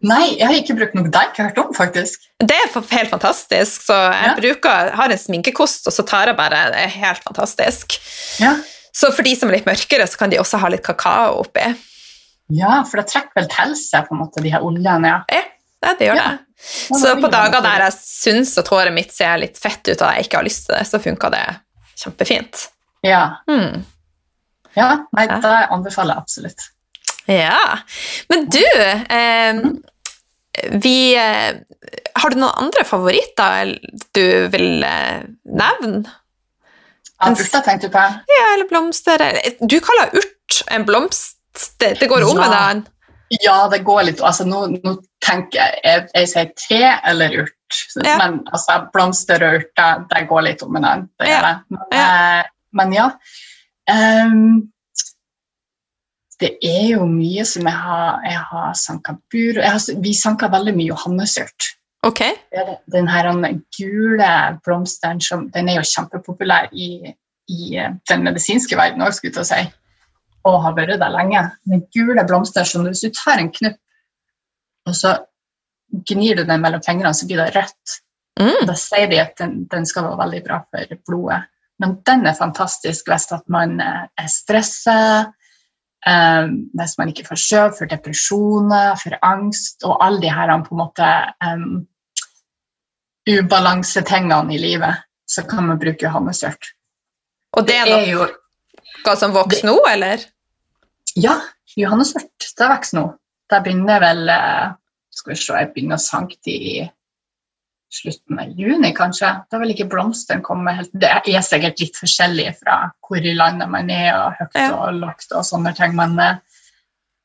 [0.00, 1.34] Nei, jeg har ikke brukt noe deig.
[1.36, 2.22] jeg har hørt om, faktisk.
[2.40, 3.84] Det er helt fantastisk.
[3.84, 4.34] Så jeg ja.
[4.38, 7.98] bruker, har en sminkekost, og så tar jeg bare Det er helt fantastisk.
[8.40, 8.54] Ja.
[8.96, 11.68] Så for de som er litt mørkere, så kan de også ha litt kakao oppi.
[12.50, 15.20] Ja, for det trekker vel til seg på en måte de her oljene?
[15.30, 15.44] Ja,
[15.84, 16.32] ja det gjør det.
[16.60, 20.26] Så på dager der jeg syns at håret mitt ser litt fett ut og jeg
[20.26, 21.44] ikke har lyst til det, så funker det
[22.00, 22.66] kjempefint.
[23.06, 23.22] Ja.
[23.48, 23.84] Mm.
[24.76, 26.66] Ja, nei, det anbefaler jeg absolutt.
[27.26, 27.78] Ja.
[28.28, 28.64] Men du,
[29.16, 29.60] eh,
[30.72, 31.56] vi eh,
[32.20, 33.74] Har du noen andre favoritter
[34.16, 36.04] du vil eh, nevne?
[37.20, 38.02] Urter, tenkte du på?
[38.32, 39.22] Ja, eller blomster.
[39.60, 41.36] Du kaller urt en blomst.
[41.80, 42.60] Det, det går om med ja.
[42.70, 42.84] den?
[43.42, 44.92] Ja, det går litt Altså, nå, nå
[45.22, 47.80] tenker jeg Jeg, jeg sier tre eller urt.
[48.02, 48.16] Ja.
[48.18, 51.06] Men altså, blomster og urter, det går litt om med den.
[51.20, 51.28] Det.
[51.70, 52.06] Men ja.
[52.40, 52.48] Eh,
[52.80, 53.06] men ja.
[53.90, 54.70] Um,
[56.40, 60.74] det er jo mye som jeg har, jeg har sanka bur har, Vi sanka veldig
[60.76, 61.74] mye johannesurt.
[62.06, 62.38] Okay.
[62.88, 63.28] Den her
[63.76, 64.30] gule
[64.64, 67.12] blomsteren som, den er jo kjempepopulær i,
[67.52, 69.60] i eh, den medisinske verden òg, skulle jeg si.
[70.48, 71.44] Og har vært der lenge.
[71.68, 73.76] Den gule blomsteren som hvis du tar en knupp
[74.88, 75.16] og så
[76.08, 77.96] gnir du den mellom fingrene, så blir det rødt.
[78.40, 78.64] Mm.
[78.68, 81.42] Da sier de at den, den, skal være veldig bra for blodet.
[81.80, 84.96] Men den er fantastisk hvis man eh, er stressa
[86.08, 90.72] Um, hvis man ikke får skjøv, for depresjoner, for angst og alle de her på
[90.72, 91.08] en måte
[91.44, 91.82] um,
[93.28, 96.72] ubalansetingene i livet, så kan man bruke johannesurt.
[97.52, 98.26] Og det er, det er jo
[99.04, 100.24] noe som vokser nå, eller?
[101.18, 101.36] Ja,
[101.76, 103.06] johannesurt det vokser nå.
[103.50, 104.66] Det begynner vel eh,
[105.10, 106.84] Skal vi se, jeg begynner å sanke i
[107.90, 109.30] slutten av juni, kanskje.
[109.50, 113.70] Da vil ikke blomstene komme helt Det er sikkert litt forskjellig fra hvor i landet
[113.72, 114.70] man er, og høyt ja.
[114.76, 116.38] og lavt og sånne ting, men uh,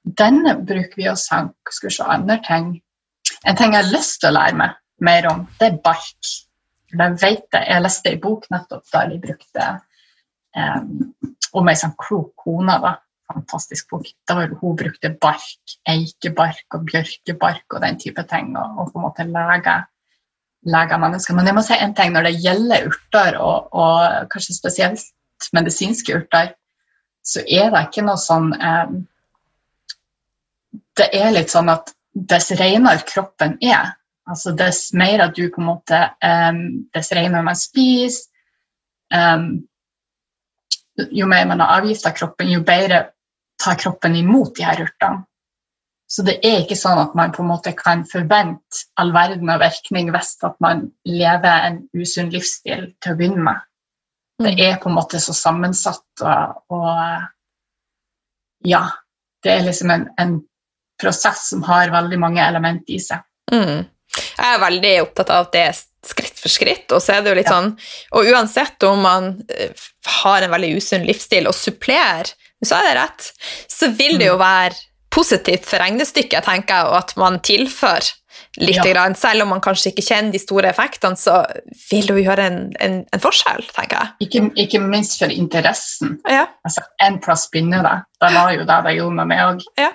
[0.05, 2.73] den bruker vi å sanke skal vi se, andre ting.
[3.45, 6.33] En ting jeg har lyst til å lære meg mer om, det er bark.
[6.95, 7.65] Det vet jeg.
[7.67, 9.71] Jeg leste en bok nettopp der de brukte
[10.55, 11.09] um,
[11.57, 12.77] om ei sånn klok kone.
[12.83, 12.93] da,
[13.33, 14.05] Fantastisk bok.
[14.29, 19.05] Der hun brukte bark, eikebark og bjørkebark og den type ting, og, og på en
[19.07, 19.79] måte lege,
[20.65, 21.35] lege mennesker.
[21.37, 26.15] Men jeg må si en ting når det gjelder urter, og, og kanskje spesielt medisinske
[26.15, 26.53] urter,
[27.25, 28.95] så er det ikke noe sånn eh,
[30.95, 33.95] Det er litt sånn at dess renere kroppen er,
[34.29, 36.59] altså dess mer at du på en måte eh,
[36.93, 38.29] Dess renere man spiser,
[39.13, 39.47] eh,
[41.11, 43.01] jo mer man har avgifta kroppen, jo bedre
[43.61, 45.25] tar kroppen imot de her urtene.
[46.07, 49.59] Så det er ikke sånn at man på en måte kan forvente all verden av
[49.63, 53.63] virkning hvis at man lever en usunn livsstil til å begynne med.
[54.37, 54.59] Det Mm.
[54.67, 57.23] er på en måte så sammensatt og, og
[58.65, 58.89] Ja.
[59.43, 60.39] Det er liksom en, en
[61.01, 63.21] prosess som har veldig mange element i seg.
[63.53, 63.83] Mm.
[64.15, 65.75] Jeg er veldig opptatt av at det er
[66.05, 67.59] skritt for skritt, og så er det jo litt Ja.
[67.59, 67.77] sånn
[68.13, 69.69] Og uansett om man eh,
[70.23, 72.31] har en veldig usunn livsstil og supplerer,
[72.63, 73.31] så er det rett,
[73.69, 74.73] så vil det jo være
[75.15, 78.11] positivt for regnestykket, tenker jeg, og at man tilfører
[78.59, 78.83] litt, Ja.
[78.93, 79.15] grann.
[79.15, 81.37] selv om man kanskje ikke kjenner de store effektene, så
[81.89, 84.27] vil det jo gjøre en, en, en forskjell, tenker jeg.
[84.27, 86.17] Ikke, ikke minst for interessen.
[86.27, 86.45] Ja.
[86.67, 87.95] Altså, En plass begynner det.
[88.21, 89.63] Det var jo det det gjorde med meg òg.
[89.79, 89.91] Ja.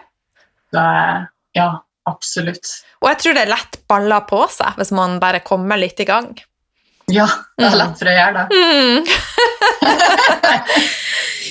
[1.57, 1.69] Ja,
[2.07, 2.69] absolutt.
[3.03, 6.07] Og jeg tror det er lett baller på seg hvis man bare kommer litt i
[6.09, 6.33] gang.
[7.11, 7.27] Ja,
[7.59, 7.79] det er Mm.
[7.81, 8.45] lett for å gjøre det.
[8.55, 8.99] Mm.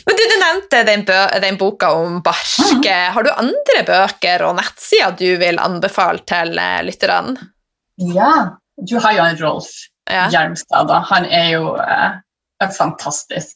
[0.06, 1.04] Men du, du nevnte den,
[1.44, 2.86] den boka om bark.
[3.14, 7.36] Har du andre bøker og nettsider du vil anbefale til eh, lytterne?
[8.00, 8.32] Ja,
[8.80, 9.70] du har jo en Rolf
[10.10, 10.24] Ja.
[10.34, 10.88] Hjelmstad.
[10.90, 10.98] da.
[11.12, 12.12] Han er jo eh,
[12.78, 13.56] fantastisk.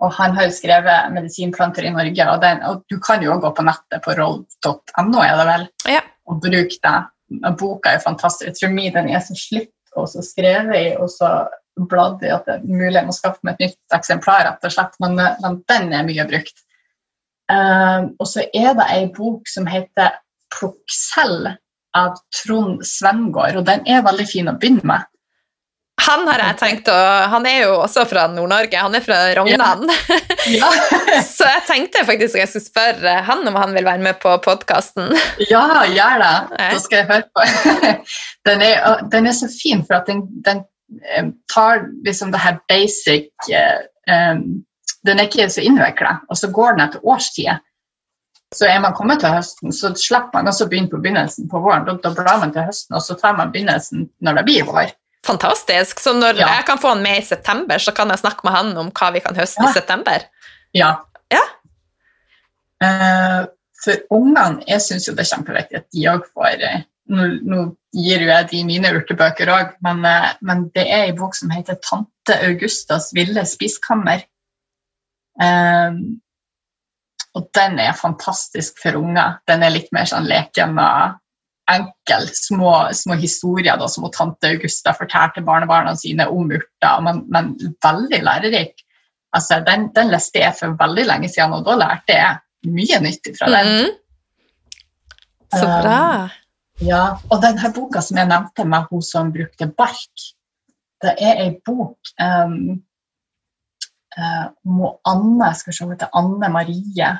[0.00, 3.50] Og han har jo skrevet 'Medisinplanter i Norge', og, den, og du kan jo gå
[3.52, 5.64] på nettet på rolf.no, er det vel,
[5.96, 6.00] Ja.
[6.30, 6.98] og bruke det.
[7.60, 8.46] Boka er jo fantastisk.
[8.48, 11.30] Jeg tror min den er så slitt og så skrevet i, og så
[11.90, 14.98] bladd i at det er mulig må skaffe meg et nytt eksemplar, rett og slett.
[15.02, 16.62] Men, men den er mye brukt.
[17.50, 20.18] Eh, og så er det ei bok som heter
[20.50, 21.54] 'Plukksell'
[21.98, 25.06] av Trond Svengård, og den er veldig fin å begynne med.
[26.06, 26.96] Han har jeg tenkt å
[27.32, 29.84] Han er jo også fra Nord-Norge, han er fra Rognan.
[30.50, 30.70] Ja,
[31.26, 34.32] Så jeg tenkte faktisk at jeg skulle spørre han om han vil være med på
[34.44, 35.12] podkasten.
[35.50, 36.34] ja gjør det.
[36.56, 37.46] Da skal jeg høre på.
[38.48, 40.62] Den er, den er så fin, for at den, den
[41.12, 43.28] eh, tar liksom det her basic
[44.08, 44.62] um,
[45.04, 47.60] Den er ikke så innvikla, og så går den etter årstid.
[48.56, 51.60] Så er man kommet til høsten, så slipper man også å begynne på begynnelsen på
[51.62, 51.84] våren.
[51.86, 54.90] Da, da blar man til høsten, og så tar man begynnelsen når det blir vår.
[55.26, 56.00] Fantastisk.
[56.00, 56.46] Så når Ja.
[56.56, 59.12] jeg kan få han med i september, så kan jeg snakke med han om hva
[59.12, 59.68] vi kan høste Ja.
[59.68, 60.22] i september.
[60.74, 60.96] Ja.
[61.32, 61.42] Ja.
[62.82, 63.46] Uh,
[63.84, 67.76] for ungene, jeg syns jo det er kjempeviktig at de òg får uh, nå, nå
[67.92, 71.50] gir jo jeg de mine urtebøker òg, men, uh, men det er en bok som
[71.50, 74.24] heter 'Tante Augustas ville spiskammer'.
[77.34, 79.38] Og den er fantastisk for unger.
[79.46, 81.18] Den er litt mer sånn leken og
[81.72, 82.28] enkel.
[82.34, 87.54] Små, små historier da, som tante Augusta fortalte barnebarna sine om urter, men, men
[87.84, 88.84] veldig lærerik.
[89.36, 93.36] Altså, den, den leste jeg for veldig lenge siden, og da lærte jeg mye nyttig
[93.38, 93.72] fra den.
[93.72, 93.96] Mm.
[95.54, 96.02] Så Um, bra.
[96.80, 100.28] Ja, og denne boka som jeg nevnte med hun som brukte bark,
[101.02, 102.78] det er ei bok um,
[104.16, 107.10] eh, om Anne skal se, hun Anne Marie.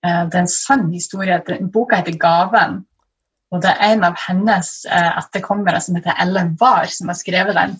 [0.00, 1.40] Uh, det er en sann historie.
[1.72, 2.84] Boka heter 'Gaven'.
[3.50, 7.56] Og det er en av hennes eh, etterkommere som heter Ellen Wahr, som har skrevet
[7.58, 7.76] den.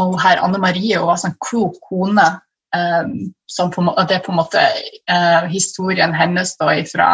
[0.00, 2.26] Og her Anne Marie hun var en sånn klok kone.
[2.76, 4.60] Um, som på, det er på en måte
[5.08, 7.06] uh, historien hennes da ifra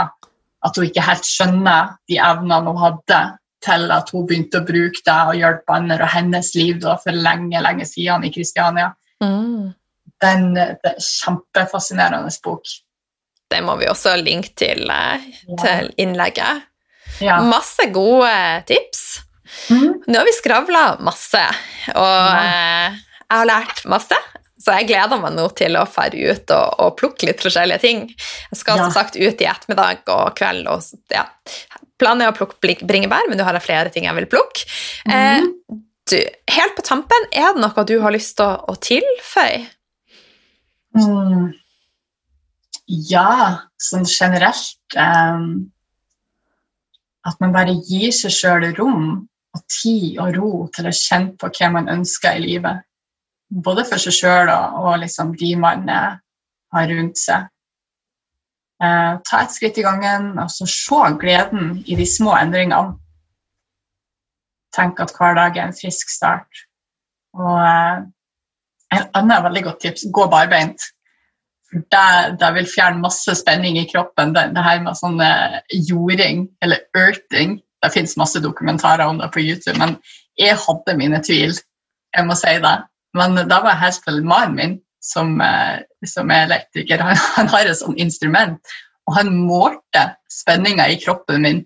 [0.64, 3.20] at hun ikke helt skjønner de evnene hun hadde,
[3.62, 7.14] til at hun begynte å bruke det og hjelpe andre, og hennes liv da for
[7.14, 8.88] lenge lenge siden i Kristiania.
[9.22, 9.70] Mm.
[10.22, 12.74] Den, det er en kjempefascinerende bok.
[13.52, 14.90] Det må vi også linke til,
[15.62, 16.71] til innlegget.
[17.20, 17.40] Ja.
[17.44, 18.32] Masse gode
[18.66, 19.02] tips.
[19.68, 20.02] Mm.
[20.06, 21.42] Nå har vi skravla masse,
[21.92, 22.44] og ja.
[22.46, 24.16] jeg har lært masse.
[24.62, 28.04] Så jeg gleder meg nå til å fære ut og, og plukke litt forskjellige ting.
[28.52, 28.86] Jeg skal Ja.
[28.86, 30.68] som sagt ut i ettermiddag og kveld.
[30.70, 31.24] og ja.
[31.98, 34.66] Planen er å plukke bringebær, men nå har jeg flere ting jeg vil plukke.
[35.10, 35.42] Eh,
[36.10, 36.16] du,
[36.54, 39.66] helt på tampen, er det noe du har lyst til å, å tilføye?
[40.94, 41.50] Mm.
[43.10, 45.72] Ja, sånn generelt um,
[47.28, 49.04] At man bare gir seg sjøl rom
[49.52, 52.82] og tid og ro til å kjenne på hva man ønsker i livet.
[53.52, 56.16] Både for seg sjøl og, liksom de man eh,
[56.72, 57.50] har rundt seg.
[58.82, 62.96] Eh, ta et skritt i gangen og så se gleden i de små endringene.
[64.72, 66.64] Tenk at hver dag er en frisk start.
[67.36, 68.02] Og eh,
[68.96, 70.80] et annet veldig godt tips gå barbeint.
[71.72, 74.34] For det, det vil fjerne masse spenning i kroppen.
[74.36, 75.20] Det, det her med sånn
[75.88, 79.96] jording, eller earthing Det fins masse dokumentarer om det på YouTube, men
[80.38, 81.56] jeg hadde mine tvil.
[82.14, 82.76] Jeg må si det.
[83.18, 87.80] Men da var til mannen min, som, eh, som er elektriker, han, han har et
[87.80, 88.60] sånt instrument,
[89.10, 91.64] og han målte spenninga i kroppen min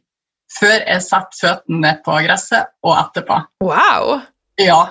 [0.56, 3.40] før jeg satte føttene ned på gresset, og etterpå.
[3.66, 4.20] Wow!
[4.62, 4.82] Ja,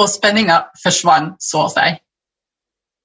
[0.00, 1.88] og spenninga forsvant, så å si.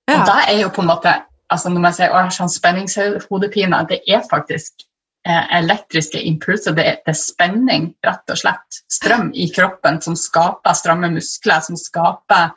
[0.08, 0.16] Ja.
[0.16, 1.16] Og det er jo på en måte
[1.54, 4.86] altså Når man sier å, jeg har sånn spenningshodepine, det er faktisk
[5.28, 6.76] eh, elektriske impulser.
[6.78, 8.82] Det er, det er spenning, rett og slett.
[8.92, 12.50] Strøm i kroppen som skaper stramme muskler, som skaper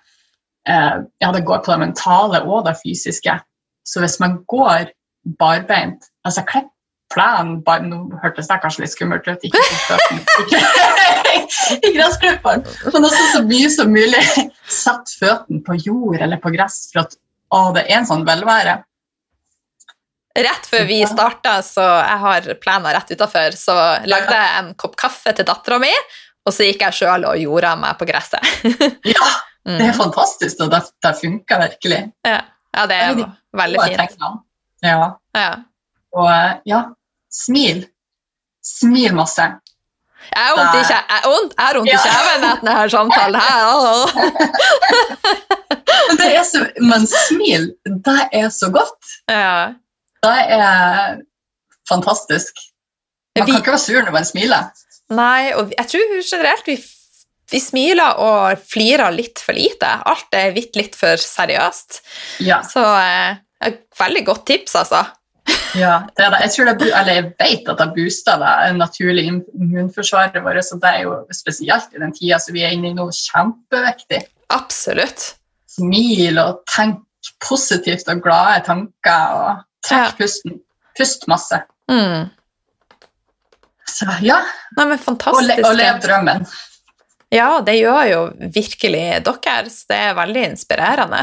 [0.69, 3.39] eh, Ja, det går på det mentale og det fysiske.
[3.89, 4.91] Så hvis man går
[5.39, 6.73] barbeint Altså, klipp
[7.13, 9.63] plenen bar, Nå hørtes det kanskje litt skummelt ut, ikke
[11.89, 14.21] i gressklipperen, men også så mye som mulig
[14.69, 17.17] sett føttene på jord eller på gress for at
[17.53, 18.83] er en sånn velvære.
[20.39, 23.75] Rett før vi starta, så jeg har planer rett utafor, så
[24.07, 25.91] lagde jeg en kopp kaffe til dattera mi,
[26.47, 28.45] og så gikk jeg sjøl og jorda meg på gresset.
[29.17, 29.27] Ja,
[29.67, 29.99] det er Mm.
[29.99, 31.99] fantastisk, og det, det funker virkelig.
[32.25, 32.39] Ja.
[32.77, 33.27] ja, det er jo
[33.59, 34.15] veldig fint.
[34.87, 35.01] Ja,
[35.37, 35.49] Ja.
[36.17, 36.79] og ja,
[37.29, 37.83] smil.
[38.65, 39.45] Smil masse.
[40.35, 41.99] Jeg har vondt i kje- jeg har vondt- jeg har vondt i Ja.
[42.05, 43.65] kjeven etter denne samtalen her.
[46.09, 49.09] Men, det er så, men smil, det er så godt.
[49.29, 49.73] Ja.
[50.25, 51.17] Det er
[51.89, 52.55] fantastisk.
[53.37, 54.63] Man Vi- kan ikke være sur når man smiler.
[55.11, 56.77] Nei, og jeg tror generelt vi,
[57.53, 59.87] vi smiler og flirer litt for lite.
[60.09, 62.01] Alt er litt, litt for seriøst.
[62.45, 63.37] Ja, Så eh,
[64.01, 65.05] veldig godt tips, altså.
[65.77, 66.41] Ja det det.
[66.57, 71.19] Jeg, det, jeg vet at det booster det naturlige immunforsvaret vårt, så det er jo
[71.35, 74.23] spesielt i den tida som vi er inne i nå, kjempeviktig.
[74.55, 75.35] Absolutt.
[75.69, 77.05] Smil og tenk
[77.45, 80.17] positivt og glade tanker, og trekk Ja.
[80.19, 80.61] pusten.
[80.99, 81.61] Pust masse.
[81.91, 82.31] Mm.
[83.87, 84.41] Så ja,
[84.77, 86.47] Nei, men og, le, og lev drømmen.
[87.33, 88.21] Ja, det gjør jo
[88.55, 91.23] virkelig dere, så det er veldig inspirerende.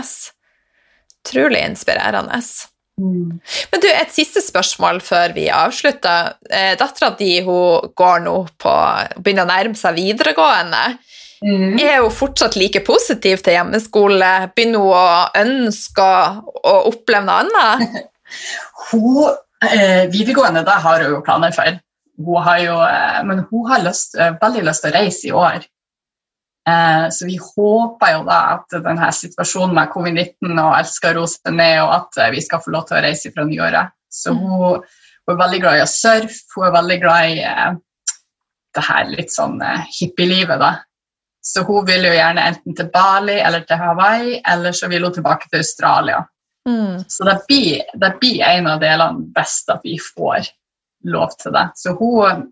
[1.25, 2.39] Utrolig inspirerende.
[2.97, 6.37] Men du, et siste spørsmål før vi avslutter.
[6.47, 8.75] Eh, Dattera di går nå på
[9.19, 10.83] begynner å nærme seg videregående.
[11.43, 11.75] Mm.
[11.83, 14.31] Er hun fortsatt like positiv til hjemmeskole?
[14.55, 15.07] Begynner hun å
[15.41, 16.05] ønske
[16.63, 18.03] å, oppleve noe annet?
[18.89, 19.35] Hun,
[19.65, 21.77] eh, videregående, det har hun jo planer for.
[22.25, 25.33] Hun har jo, eh, men hun har lyst, eh, veldig lyst til å reise i
[25.35, 25.67] år.
[26.69, 31.29] Eh, så vi håper jo da at denne situasjonen med covid-19 og alt skal roe
[31.29, 33.93] seg ned, og at eh, vi skal få lov til å reise fra nyåret.
[34.09, 37.77] Så hun, hun er veldig glad i å surfe, hun er veldig glad i eh,
[38.75, 39.61] det her litt sånn
[39.99, 40.73] hippielivet, da.
[41.45, 45.13] Så hun vil jo gjerne enten til Bali eller til Hawaii, eller så vil hun
[45.13, 46.23] tilbake til Australia.
[46.65, 47.03] Mm.
[47.07, 50.49] Så det blir, det blir en av delene best at vi får
[51.13, 51.67] lov til det.
[51.77, 52.47] Så hun,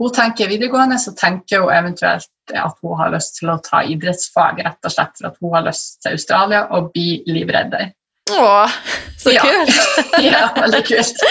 [0.00, 4.58] hun tenker videregående, så tenker hun eventuelt at hun har lyst til å ta idrettsfag,
[4.66, 7.92] rett og slett for at hun har lyst til Australia og bli livredder.
[8.34, 8.66] Å,
[9.20, 9.44] så Ja.
[9.44, 9.72] kult!
[10.24, 11.24] Ja, veldig kult.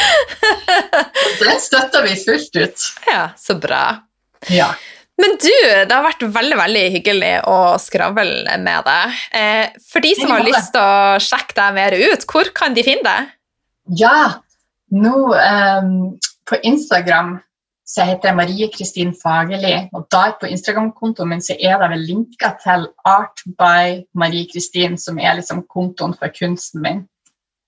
[1.39, 2.89] Det støtter vi fullt ut.
[3.09, 3.83] Ja, så bra.
[4.53, 4.73] Ja.
[5.21, 5.51] Men du,
[5.87, 9.17] det har vært veldig veldig hyggelig å skravle med deg.
[9.37, 12.85] Eh, for de som har lyst til å sjekke deg mer ut, hvor kan de
[12.85, 13.33] finne deg?
[13.99, 14.39] Ja,
[14.93, 15.93] nå um,
[16.49, 17.35] på Instagram
[17.85, 22.05] så heter jeg Marie Kristin Fagerli, og der på Instagram-kontoen min så er det vel
[22.07, 27.03] linker til Art by Marie Kristin, som er liksom kontoen for kunsten min.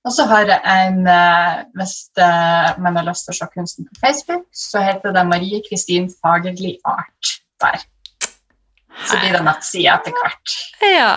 [0.05, 3.87] Og så har jeg en, eh, hvis eh, man har lyst til å se kunsten
[3.89, 7.81] på Facebook, så heter det Marie Kristin Fagerli Art der.
[9.05, 10.53] Så blir det nettside etter hvert.
[10.85, 11.13] Ja.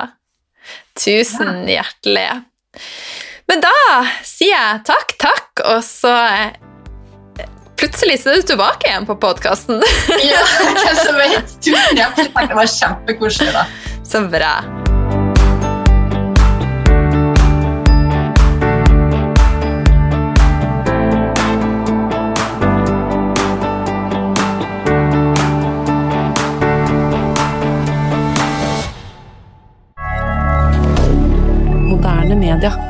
[0.98, 2.26] Tusen hjertelig.
[3.48, 3.76] Men da
[4.26, 6.16] sier jeg takk, takk, og så
[7.78, 9.82] plutselig så er du tilbake igjen på podkasten.
[10.30, 11.56] ja, hvem vet.
[11.62, 12.02] Tusen.
[12.34, 13.54] Det var kjempekoselig.
[13.54, 13.66] da.
[14.04, 14.54] Så bra.
[32.60, 32.87] D'accord.